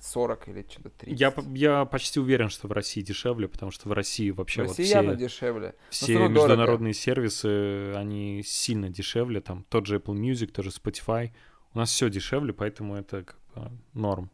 [0.00, 1.20] 40 или что-то 30.
[1.20, 4.68] Я, я почти уверен, что в России дешевле, потому что в России В вообще вот
[4.70, 5.74] России все, явно дешевле.
[5.90, 6.48] все равно дорого.
[6.50, 9.40] международные сервисы, они сильно дешевле.
[9.40, 11.30] Там тот же Apple Music, тот же Spotify.
[11.74, 14.30] У нас все дешевле, поэтому это как бы норм.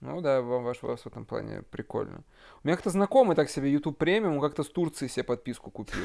[0.00, 2.24] Ну да, вам ваш вас в этом плане прикольно.
[2.62, 6.04] У меня как-то знакомый так себе YouTube премиум, он как-то с Турции себе подписку купил.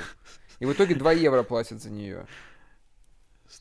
[0.60, 2.26] И в итоге 2 евро платит за нее.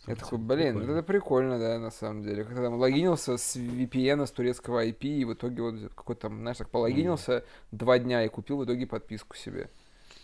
[0.06, 2.44] Я такой, блин, ну это прикольно, да, на самом деле.
[2.44, 6.58] Как-то там логинился с VPN, с турецкого IP, и в итоге вот какой-то там, знаешь,
[6.58, 9.70] так пологинился два дня и купил в итоге подписку себе.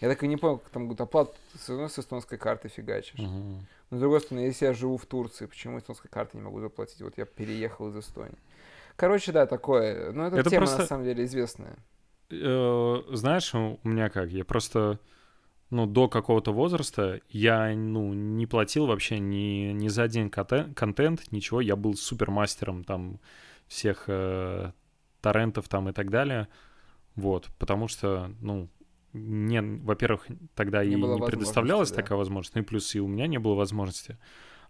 [0.01, 3.19] Я так и не понял, как там говорит, оплату все равно с эстонской карты фигачишь.
[3.19, 3.67] Мгм.
[3.91, 7.01] Но с другой стороны, если я живу в Турции, почему эстонской карты не могу заплатить?
[7.01, 8.37] Вот я переехал из Эстонии.
[8.97, 10.13] Короче, да, такое.
[10.13, 11.77] Но эта Это тема просто- на самом деле известная.
[12.31, 14.99] Э, Знаешь, у меня как, я просто,
[15.75, 21.61] ну, до какого-то возраста я, ну, не платил вообще ни, ни за один контент, ничего.
[21.61, 23.19] Я был супермастером там
[23.67, 24.71] всех э,
[25.21, 26.47] торрентов там и так далее.
[27.17, 28.69] Вот, потому что, ну,
[29.13, 31.97] не, во-первых, тогда Не и не предоставлялась да.
[31.97, 34.17] такая возможность, ну и плюс и у меня не было возможности.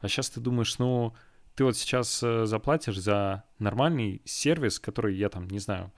[0.01, 1.15] А сейчас ты думаешь, ну,
[1.55, 5.93] ты вот сейчас э, заплатишь за нормальный сервис, который я там, не знаю,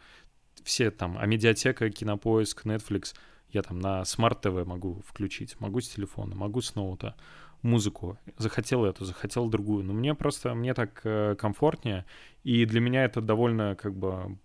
[0.64, 3.14] все там, а медиатека, кинопоиск, Netflix,
[3.50, 7.14] я там на смарт ТВ могу включить, могу с телефона, могу с ноута,
[7.62, 8.18] музыку.
[8.38, 9.84] Захотел эту, захотел другую.
[9.84, 12.04] Но мне просто, мне так э, комфортнее,
[12.44, 14.38] и для меня это довольно как бы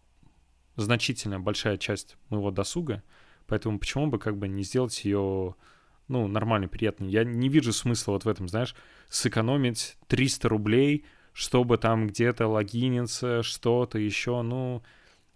[0.76, 3.04] значительная большая часть моего досуга,
[3.48, 5.56] поэтому почему бы как бы не сделать ее
[6.08, 7.06] ну, нормально, приятно.
[7.06, 8.76] Я не вижу смысла вот в этом, знаешь,
[9.08, 14.84] сэкономить 300 рублей, чтобы там где-то логиниться, что-то еще, ну,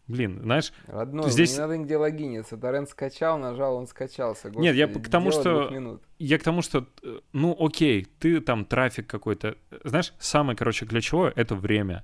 [0.07, 2.57] блин, знаешь, Родной, Здесь- не надо нигде логиниться.
[2.57, 4.49] Торрент скачал, нажал, он скачался.
[4.51, 6.87] Нет, я Господи, к тому, что- я к тому, что,
[7.33, 12.03] ну, окей, ты там трафик какой-то, э, знаешь, самое, короче, ключевое— это время.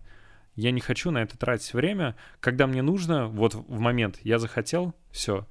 [0.55, 4.93] Я не хочу на это тратить время, когда мне нужно, вот в момент я захотел,
[5.11, 5.47] все,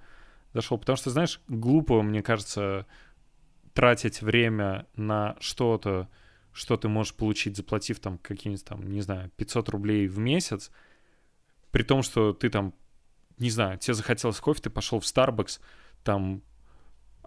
[0.53, 0.79] зашел.
[0.79, 2.87] Потому что, знаешь, глупо, мне кажется,
[3.73, 6.09] тратить время на что-то,
[6.53, 10.71] что ты можешь получить, заплатив там какие-нибудь там, не знаю, 500 рублей в месяц,
[11.71, 12.75] при том, что ты там,
[13.39, 15.61] не знаю, тебе захотелось кофе, ты пошел в Starbucks,
[16.05, 16.43] там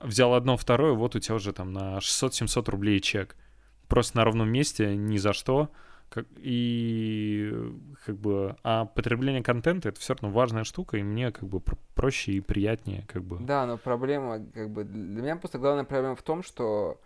[0.01, 3.35] взял одно, второе, вот у тебя уже там на 600-700 рублей чек.
[3.87, 5.69] Просто на ровном месте, ни за что.
[6.09, 7.51] Как, и
[8.05, 11.77] как бы, а потребление контента это все равно важная штука, и мне как бы пр-
[11.95, 13.39] проще и приятнее, как бы.
[13.39, 17.01] Да, но проблема, как бы, для меня просто главная проблема в том, что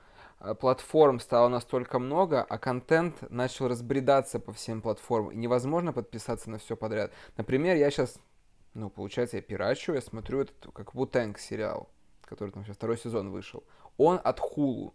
[0.59, 6.59] платформ стало настолько много, а контент начал разбредаться по всем платформам, и невозможно подписаться на
[6.59, 7.11] все подряд.
[7.37, 8.19] Например, я сейчас,
[8.73, 11.89] ну, получается, я пирачу, я смотрю этот, как Вутенг сериал,
[12.23, 13.63] который там сейчас второй сезон вышел.
[13.97, 14.93] Он от Хулу.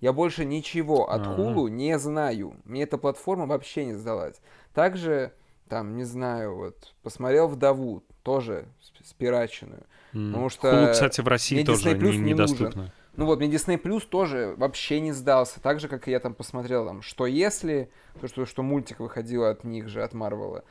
[0.00, 1.26] Я больше ничего от.
[1.26, 2.56] Хулу не знаю.
[2.64, 4.40] Мне эта платформа вообще не сдалась.
[4.74, 5.32] Также,
[5.68, 8.66] там, не знаю, вот, посмотрел «Вдову», тоже
[9.04, 9.84] спираченную.
[10.12, 10.32] М.
[10.32, 12.92] потому что Hulu, кстати, в России тоже не, не недоступно.
[13.14, 15.60] Ну вот, мне Disney Plus тоже вообще не сдался.
[15.60, 17.90] Так же, как и я там посмотрел, там, что если,
[18.20, 20.64] то, что, что мультик выходил от них же, от Марвела.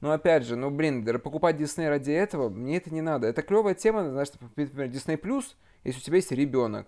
[0.00, 3.26] Но опять же, ну блин, покупать Disney ради этого, мне это не надо.
[3.26, 6.86] Это клевая тема, знаешь, например, Disney Plus, если у тебя есть ребенок.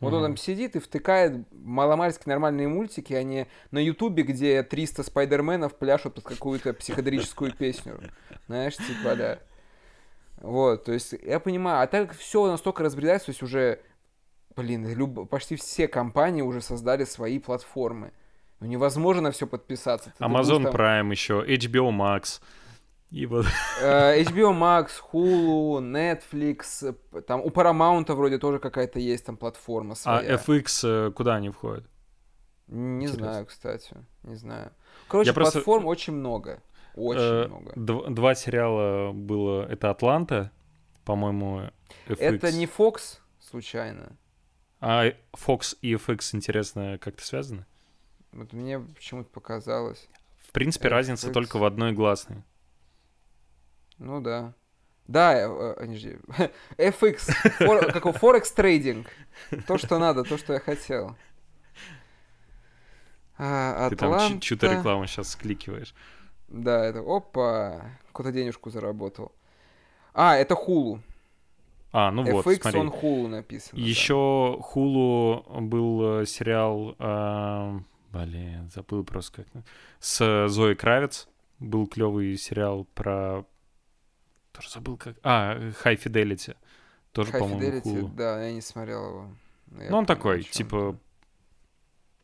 [0.00, 0.30] Вот он Мгм.
[0.30, 6.14] там сидит и втыкает маломальски нормальные мультики, а не на Ютубе, где 300 спайдерменов пляшут
[6.14, 8.00] под какую-то психоделическую песню.
[8.46, 9.38] Знаешь, типа, да.
[10.40, 13.80] Вот, то есть я понимаю, а так все настолько разбредается, то есть уже
[14.56, 15.28] блин, люб...
[15.28, 18.12] почти все компании уже создали свои платформы.
[18.60, 20.12] Ну, невозможно все подписаться.
[20.18, 22.40] Ты Amazon там, Prime еще, HBO Max.
[23.10, 23.46] И вот...
[23.80, 26.92] э, HBO Max, Hulu, Netflix,
[27.22, 30.34] там у Paramount вроде тоже какая-то есть там платформа А своя.
[30.34, 31.84] FX э, куда они входят?
[32.66, 33.24] Не Интересно.
[33.24, 34.72] знаю, кстати, не знаю.
[35.08, 36.60] Короче, Я просто- платформ очень много.
[36.96, 37.72] Очень Э, много.
[37.76, 39.64] дв- Два сериала было.
[39.66, 40.50] Это Атланта,
[41.04, 41.70] по-моему,
[42.08, 42.16] FX.
[42.18, 44.16] Это не Fox, случайно.
[44.80, 47.66] А Fox и FX, интересно, как-то связаны?
[48.32, 50.08] Вот мне почему-то показалось.
[50.40, 51.32] В принципе, разница FX.
[51.32, 52.42] только в одной гласной.
[53.98, 54.54] Ну да.
[55.06, 56.18] Да, э, э, подожди.
[56.76, 59.08] FX, фор- как у Forex трейдинг.
[59.66, 61.16] То, что надо, то, что я хотел.
[63.38, 65.94] А, Ты там чью-то рекламу сейчас скликиваешь.
[66.48, 67.00] Да, это...
[67.00, 67.98] Опа!
[68.12, 69.32] Кто-то денежку заработал.
[70.12, 71.00] А, это Hulu.
[71.92, 72.80] А, ну вот, FX смотри.
[72.80, 73.80] он Hulu написано.
[73.80, 73.86] да.
[73.86, 77.80] Еще Хулу был э, сериал, э,
[78.12, 79.64] блин, забыл просто как,
[79.98, 81.28] с Зоей Кравец.
[81.58, 83.44] Был клевый сериал про,
[84.52, 86.56] тоже забыл как, а, High Fidelity.
[87.12, 88.14] Тоже, High по-моему, Fidelity, Hulu.
[88.14, 89.28] да, я не смотрел его.
[89.70, 90.96] Но Ну, он такой, типа,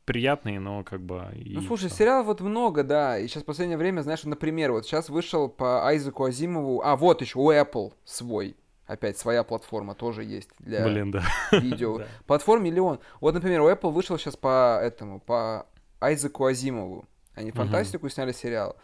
[0.05, 1.27] приятный, но как бы...
[1.35, 1.99] Ну, слушай, всё.
[1.99, 3.19] сериалов вот много, да.
[3.19, 6.83] И сейчас в последнее время, знаешь, например, вот сейчас вышел по Айзеку Азимову...
[6.85, 8.57] А, вот еще у Apple свой.
[8.87, 11.24] Опять своя платформа тоже есть для Блин, да.
[11.53, 11.99] видео.
[11.99, 12.07] Да.
[12.26, 13.01] Платформ миллион.
[13.20, 15.66] Вот, например, у Apple вышел сейчас по этому, по
[16.01, 17.07] Айзеку Азимову.
[17.35, 18.76] Они фантастику сняли сериал.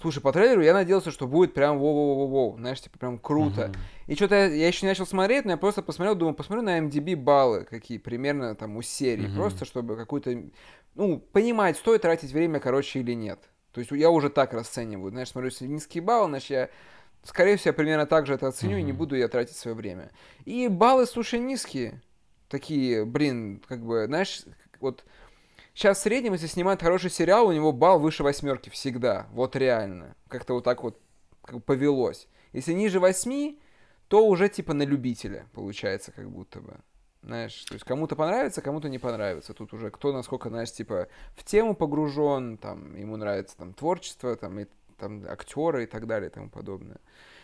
[0.00, 2.58] Слушай, по трейлеру я надеялся, что будет прям воу-воу-воу-воу.
[2.58, 3.72] Знаешь, типа прям круто.
[4.06, 6.78] И что-то я, я еще не начал смотреть, но я просто посмотрел, думаю, посмотрю на
[6.78, 9.34] MDB баллы, какие примерно там у серии.
[9.34, 10.38] Просто чтобы какую-то,
[10.94, 13.40] ну, понимать, стоит тратить время, короче, или нет.
[13.72, 15.10] То есть я уже так расцениваю.
[15.10, 16.68] Знаешь, смотрю, если низкий балл, значит, я,
[17.26, 20.10] скорее всего, я примерно так же это оценю, и не буду я тратить свое время.
[20.44, 22.00] И баллы, слушай, низкие.
[22.48, 24.42] Такие, блин, как бы, знаешь,
[24.80, 25.04] вот
[25.74, 29.26] сейчас в среднем, если снимать хороший сериал, у него балл выше восьмерки всегда.
[29.32, 30.14] Вот реально.
[30.28, 31.00] Как-то вот так вот
[31.42, 32.28] как бы повелось.
[32.52, 33.60] Если ниже восьми,
[34.08, 36.76] то уже типа на любителя получается как будто бы.
[37.22, 39.52] Знаешь, то есть кому-то понравится, кому-то не понравится.
[39.52, 44.60] Тут уже кто насколько, знаешь, типа в тему погружен, там, ему нравится там творчество, там,
[44.60, 44.66] и,
[44.98, 46.98] там актеры и так далее и тому подобное.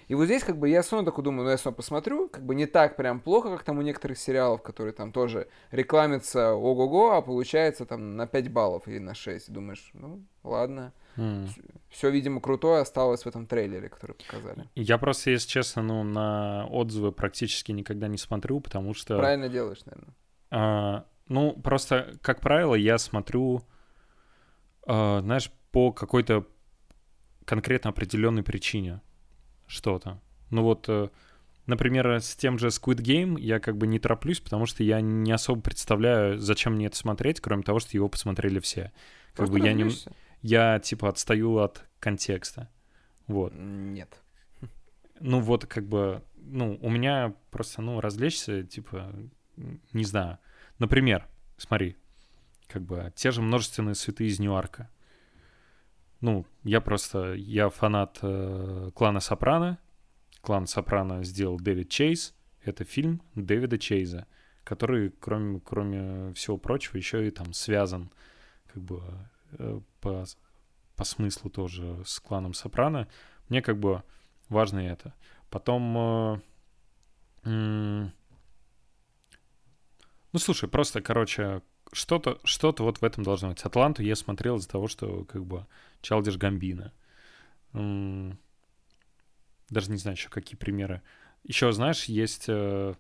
[0.09, 2.55] И вот здесь как бы я снова такой думаю, ну я снова посмотрю, как бы
[2.55, 7.23] не так прям плохо, как там у некоторых сериалов, которые там тоже рекламятся ого-го, а
[7.23, 9.51] получается там на 5 баллов или на 6.
[9.53, 10.93] Думаешь, ну ладно.
[11.17, 11.47] М.
[11.89, 14.69] Все, видимо, крутое осталось в этом трейлере, который показали.
[14.75, 19.19] Я просто, если честно, ну, на отзывы практически никогда не смотрю, потому что...
[19.19, 20.15] Правильно делаешь, наверное.
[20.51, 23.63] А, ну, просто, как правило, я смотрю,
[24.87, 26.47] а, знаешь, по какой-то
[27.45, 29.01] конкретно определенной причине
[29.67, 30.21] что-то.
[30.51, 31.09] Ну вот, э,
[31.67, 35.33] например, с тем же Squid Game я как бы не тороплюсь, потому что я не
[35.33, 38.93] особо представляю, зачем мне это смотреть, кроме того, что его посмотрели все.
[39.29, 39.91] Как Просто бы я, не,
[40.43, 42.69] я типа отстаю от контекста.
[43.27, 43.53] Вот.
[43.55, 44.23] Нет.
[45.21, 49.15] Ну вот как бы, ну, у меня просто, ну, развлечься, типа,
[49.93, 50.39] не знаю.
[50.79, 51.27] Например,
[51.57, 51.97] смотри,
[52.67, 54.91] как бы те же множественные цветы из Ньюарка.
[56.23, 59.79] Ну, я просто, я фанат э, клана Сопрано.
[60.41, 62.35] Клан Сопрано сделал Дэвид Чейз.
[62.63, 64.29] Это фильм Дэвида Чейза,
[64.63, 68.13] который, кроме, кроме всего прочего, еще и там связан
[68.73, 69.03] как бы
[69.59, 70.25] э, по,
[70.95, 73.09] по смыслу тоже с кланом Сопрано.
[73.49, 74.05] Мне как бы
[74.49, 75.15] важно это.
[75.51, 75.99] Потом...
[77.45, 78.09] э,
[80.33, 81.63] ну, слушай, просто, короче,
[81.93, 83.63] что-то что вот в этом должно быть.
[83.63, 85.67] Атланту я смотрел из-за того, что как бы
[86.03, 86.93] Чалдиш Гамбина.
[87.73, 88.37] Даже
[89.91, 91.03] не знаю еще какие примеры.
[91.45, 92.95] Еще, знаешь, есть э,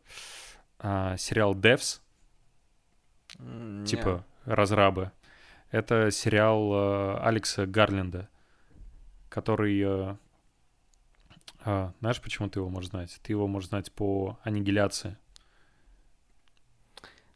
[0.78, 2.00] а, сериал Devs,
[3.38, 3.86] не.
[3.86, 5.12] типа разрабы.
[5.70, 8.28] Это сериал э, Алекса Гарленда,
[9.28, 9.80] который...
[9.80, 10.16] э,
[11.64, 13.20] а, знаешь, почему ты его можешь знать?
[13.22, 15.16] Ты его можешь знать по аннигиляции.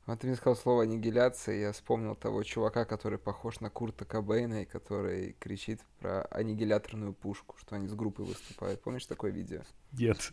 [0.07, 4.63] Вот ты мне сказал слово аннигиляция, я вспомнил того чувака, который похож на Курта Кобейна,
[4.63, 8.81] и который кричит про аннигиляторную пушку, что они с группой выступают.
[8.83, 9.63] Помнишь такое видео?
[9.93, 10.33] Нет.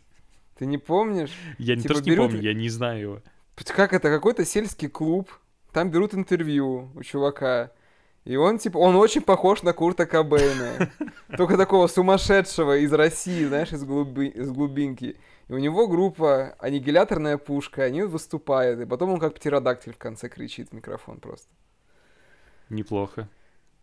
[0.56, 1.32] Ты не помнишь?
[1.58, 3.22] Я не Типа не берут- помню, я не знаю его.
[3.74, 4.08] Как это?
[4.10, 5.28] Какой-то сельский клуб.
[5.72, 7.72] Там берут интервью у чувака.
[8.24, 10.92] И он, типа, он очень похож на Курта Кобейна.
[11.36, 15.16] Только такого сумасшедшего из России, знаешь, из, глуби- из глубинки.
[15.48, 18.80] И у него группа «Аннигиляторная пушка», они выступают.
[18.80, 21.48] И потом он как птеродактиль в конце кричит в микрофон просто.
[22.70, 23.28] Неплохо.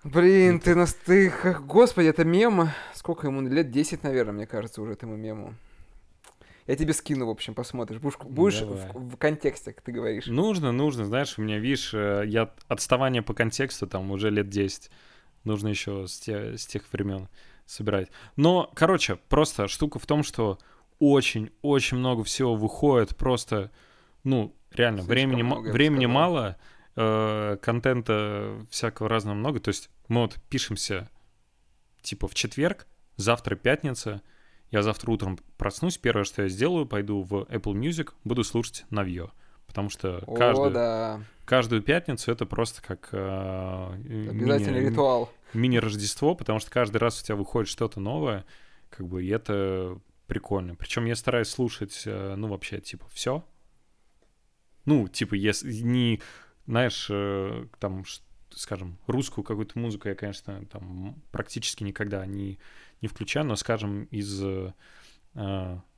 [0.03, 0.93] Блин, ты нас...
[0.93, 1.31] Ты...
[1.61, 2.69] Господи, это мем.
[2.93, 3.41] Сколько ему?
[3.41, 5.53] Лет 10, наверное, мне кажется, уже этому мему.
[6.65, 7.99] Я тебе скину, в общем, посмотришь.
[7.99, 10.25] Будешь, будешь в, в контексте, как ты говоришь.
[10.27, 11.05] Нужно, нужно.
[11.05, 14.89] Знаешь, у меня, видишь, э, я отставание по контексту там уже лет 10.
[15.43, 17.27] Нужно еще с, те, с тех времен
[17.65, 18.09] собирать.
[18.35, 20.59] Но, короче, просто штука в том, что
[21.01, 23.17] очень-очень много всего выходит.
[23.17, 23.71] Просто,
[24.23, 26.57] ну, реально, Слишком времени, много, времени мало,
[26.95, 29.59] э, контента всякого разного много.
[29.59, 31.09] То есть мы вот пишемся
[32.01, 32.87] типа в четверг,
[33.17, 34.21] завтра пятница,
[34.69, 39.31] я завтра утром проснусь, первое, что я сделаю, пойду в Apple Music, буду слушать Навье.
[39.65, 41.21] Потому что О, каждую, да.
[41.45, 43.09] каждую пятницу это просто как...
[43.11, 45.31] Э, Обязательный мини, ритуал.
[45.53, 48.45] Мини-Рождество, потому что каждый раз у тебя выходит что-то новое,
[48.89, 49.97] как бы, и это
[50.31, 50.75] прикольно.
[50.75, 53.45] Причем я стараюсь слушать, э, ну, вообще, типа, все.
[54.85, 56.21] Ну, типа, если не,
[56.65, 58.05] знаешь, э, там,
[58.51, 62.59] скажем, русскую какую-то музыку я, конечно, там практически никогда не,
[63.01, 64.71] не включаю, но, скажем, из э,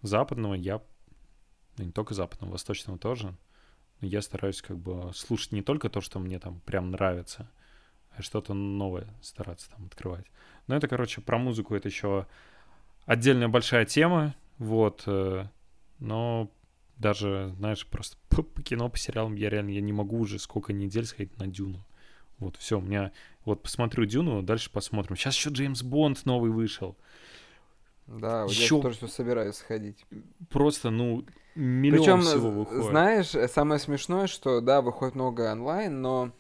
[0.01, 0.81] западного я,
[1.77, 3.37] ну, не только западного, восточного тоже,
[4.01, 7.51] я стараюсь как бы слушать не только то, что мне там прям нравится,
[8.09, 10.25] а что-то новое стараться там открывать.
[10.65, 12.25] Но это, короче, про музыку это еще
[13.05, 15.45] отдельная большая тема, вот, э,
[15.99, 16.51] но
[16.97, 20.73] даже, знаешь, просто по, по кино, по сериалам я реально я не могу уже сколько
[20.73, 21.85] недель сходить на Дюну.
[22.39, 23.11] Вот, все, у меня...
[23.45, 25.15] Вот посмотрю Дюну, дальше посмотрим.
[25.15, 26.97] Сейчас еще Джеймс Бонд новый вышел.
[28.07, 28.75] Да, еще...
[28.75, 30.05] я тоже собираюсь сходить.
[30.49, 31.25] Просто, ну,
[31.55, 32.83] миллион Причем, всего выходит.
[32.85, 36.31] знаешь, самое смешное, что, да, выходит много онлайн, но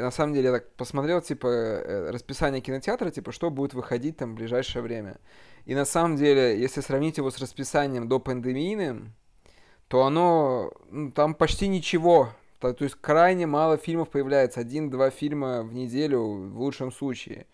[0.00, 4.32] на самом деле я так посмотрел, типа, э, расписание кинотеатра, типа, что будет выходить там
[4.32, 5.18] в ближайшее время.
[5.66, 9.14] И на самом деле, если сравнить его с расписанием до пандемийным,
[9.88, 12.30] то оно, ну, там почти ничего
[12.60, 17.46] то, то есть крайне мало фильмов появляется, один-два фильма в неделю в лучшем случае.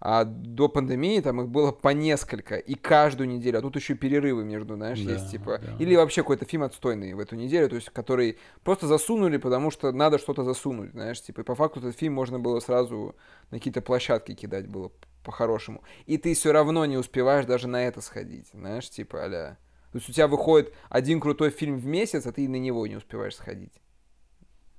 [0.00, 3.58] А до пандемии там их было по несколько, и каждую неделю.
[3.58, 5.58] А тут еще перерывы между, знаешь, да, есть типа.
[5.58, 5.76] Да.
[5.78, 9.92] Или вообще какой-то фильм отстойный в эту неделю, то есть который просто засунули, потому что
[9.92, 11.40] надо что-то засунуть, знаешь, типа.
[11.40, 13.16] И по факту этот фильм можно было сразу
[13.50, 14.92] на какие-то площадки кидать было
[15.24, 15.82] по-хорошему.
[16.06, 19.58] И ты все равно не успеваешь даже на это сходить, знаешь, типа аля.
[19.92, 22.96] То есть у тебя выходит один крутой фильм в месяц, а ты на него не
[22.96, 23.72] успеваешь сходить.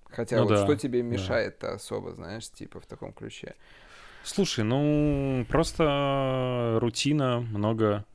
[0.06, 1.74] Хотя ну, вот да, что тебе мешает-то да.
[1.74, 3.56] особо, знаешь, типа в таком ключе?
[4.28, 8.06] Слушай, ну просто рутина, много,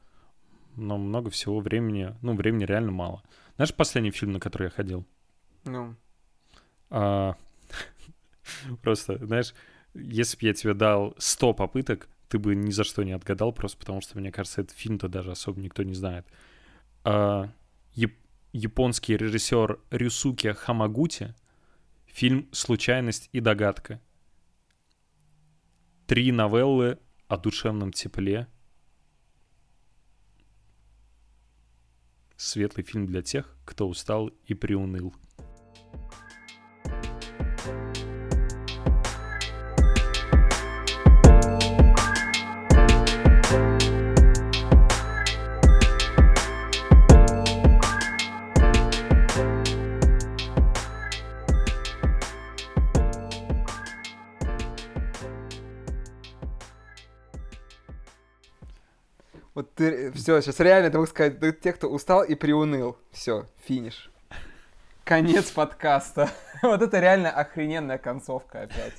[0.77, 3.23] но много всего времени, ну времени реально мало.
[3.57, 5.07] Знаешь, последний фильм, на который я ходил?
[5.65, 5.97] Ну.
[6.91, 7.35] А,
[8.83, 9.55] просто, знаешь,
[9.95, 13.79] если бы я тебе дал 100 попыток, ты бы ни за что не отгадал, просто
[13.79, 16.27] потому что, мне кажется, этот фильм-то даже особо никто не знает.
[17.05, 17.49] А,
[17.97, 18.21] яп-
[18.53, 21.35] японский режиссер Рюсуки Хамагути
[22.07, 23.99] Фильм «Случайность и догадка».
[26.07, 26.99] Три новеллы
[27.29, 28.49] о душевном тепле.
[32.37, 35.15] Светлый фильм для тех, кто устал и приуныл.
[59.83, 62.97] Ты, все, сейчас реально ты мог сказать, ты, те, кто устал и приуныл.
[63.11, 64.11] Все, финиш.
[65.05, 66.31] Конец подкаста.
[66.63, 68.95] Вот это реально охрененная концовка опять.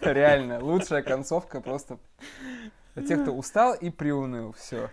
[0.00, 1.98] Реально, лучшая концовка просто
[2.96, 4.52] для тех, кто устал и приуныл.
[4.58, 4.90] Все.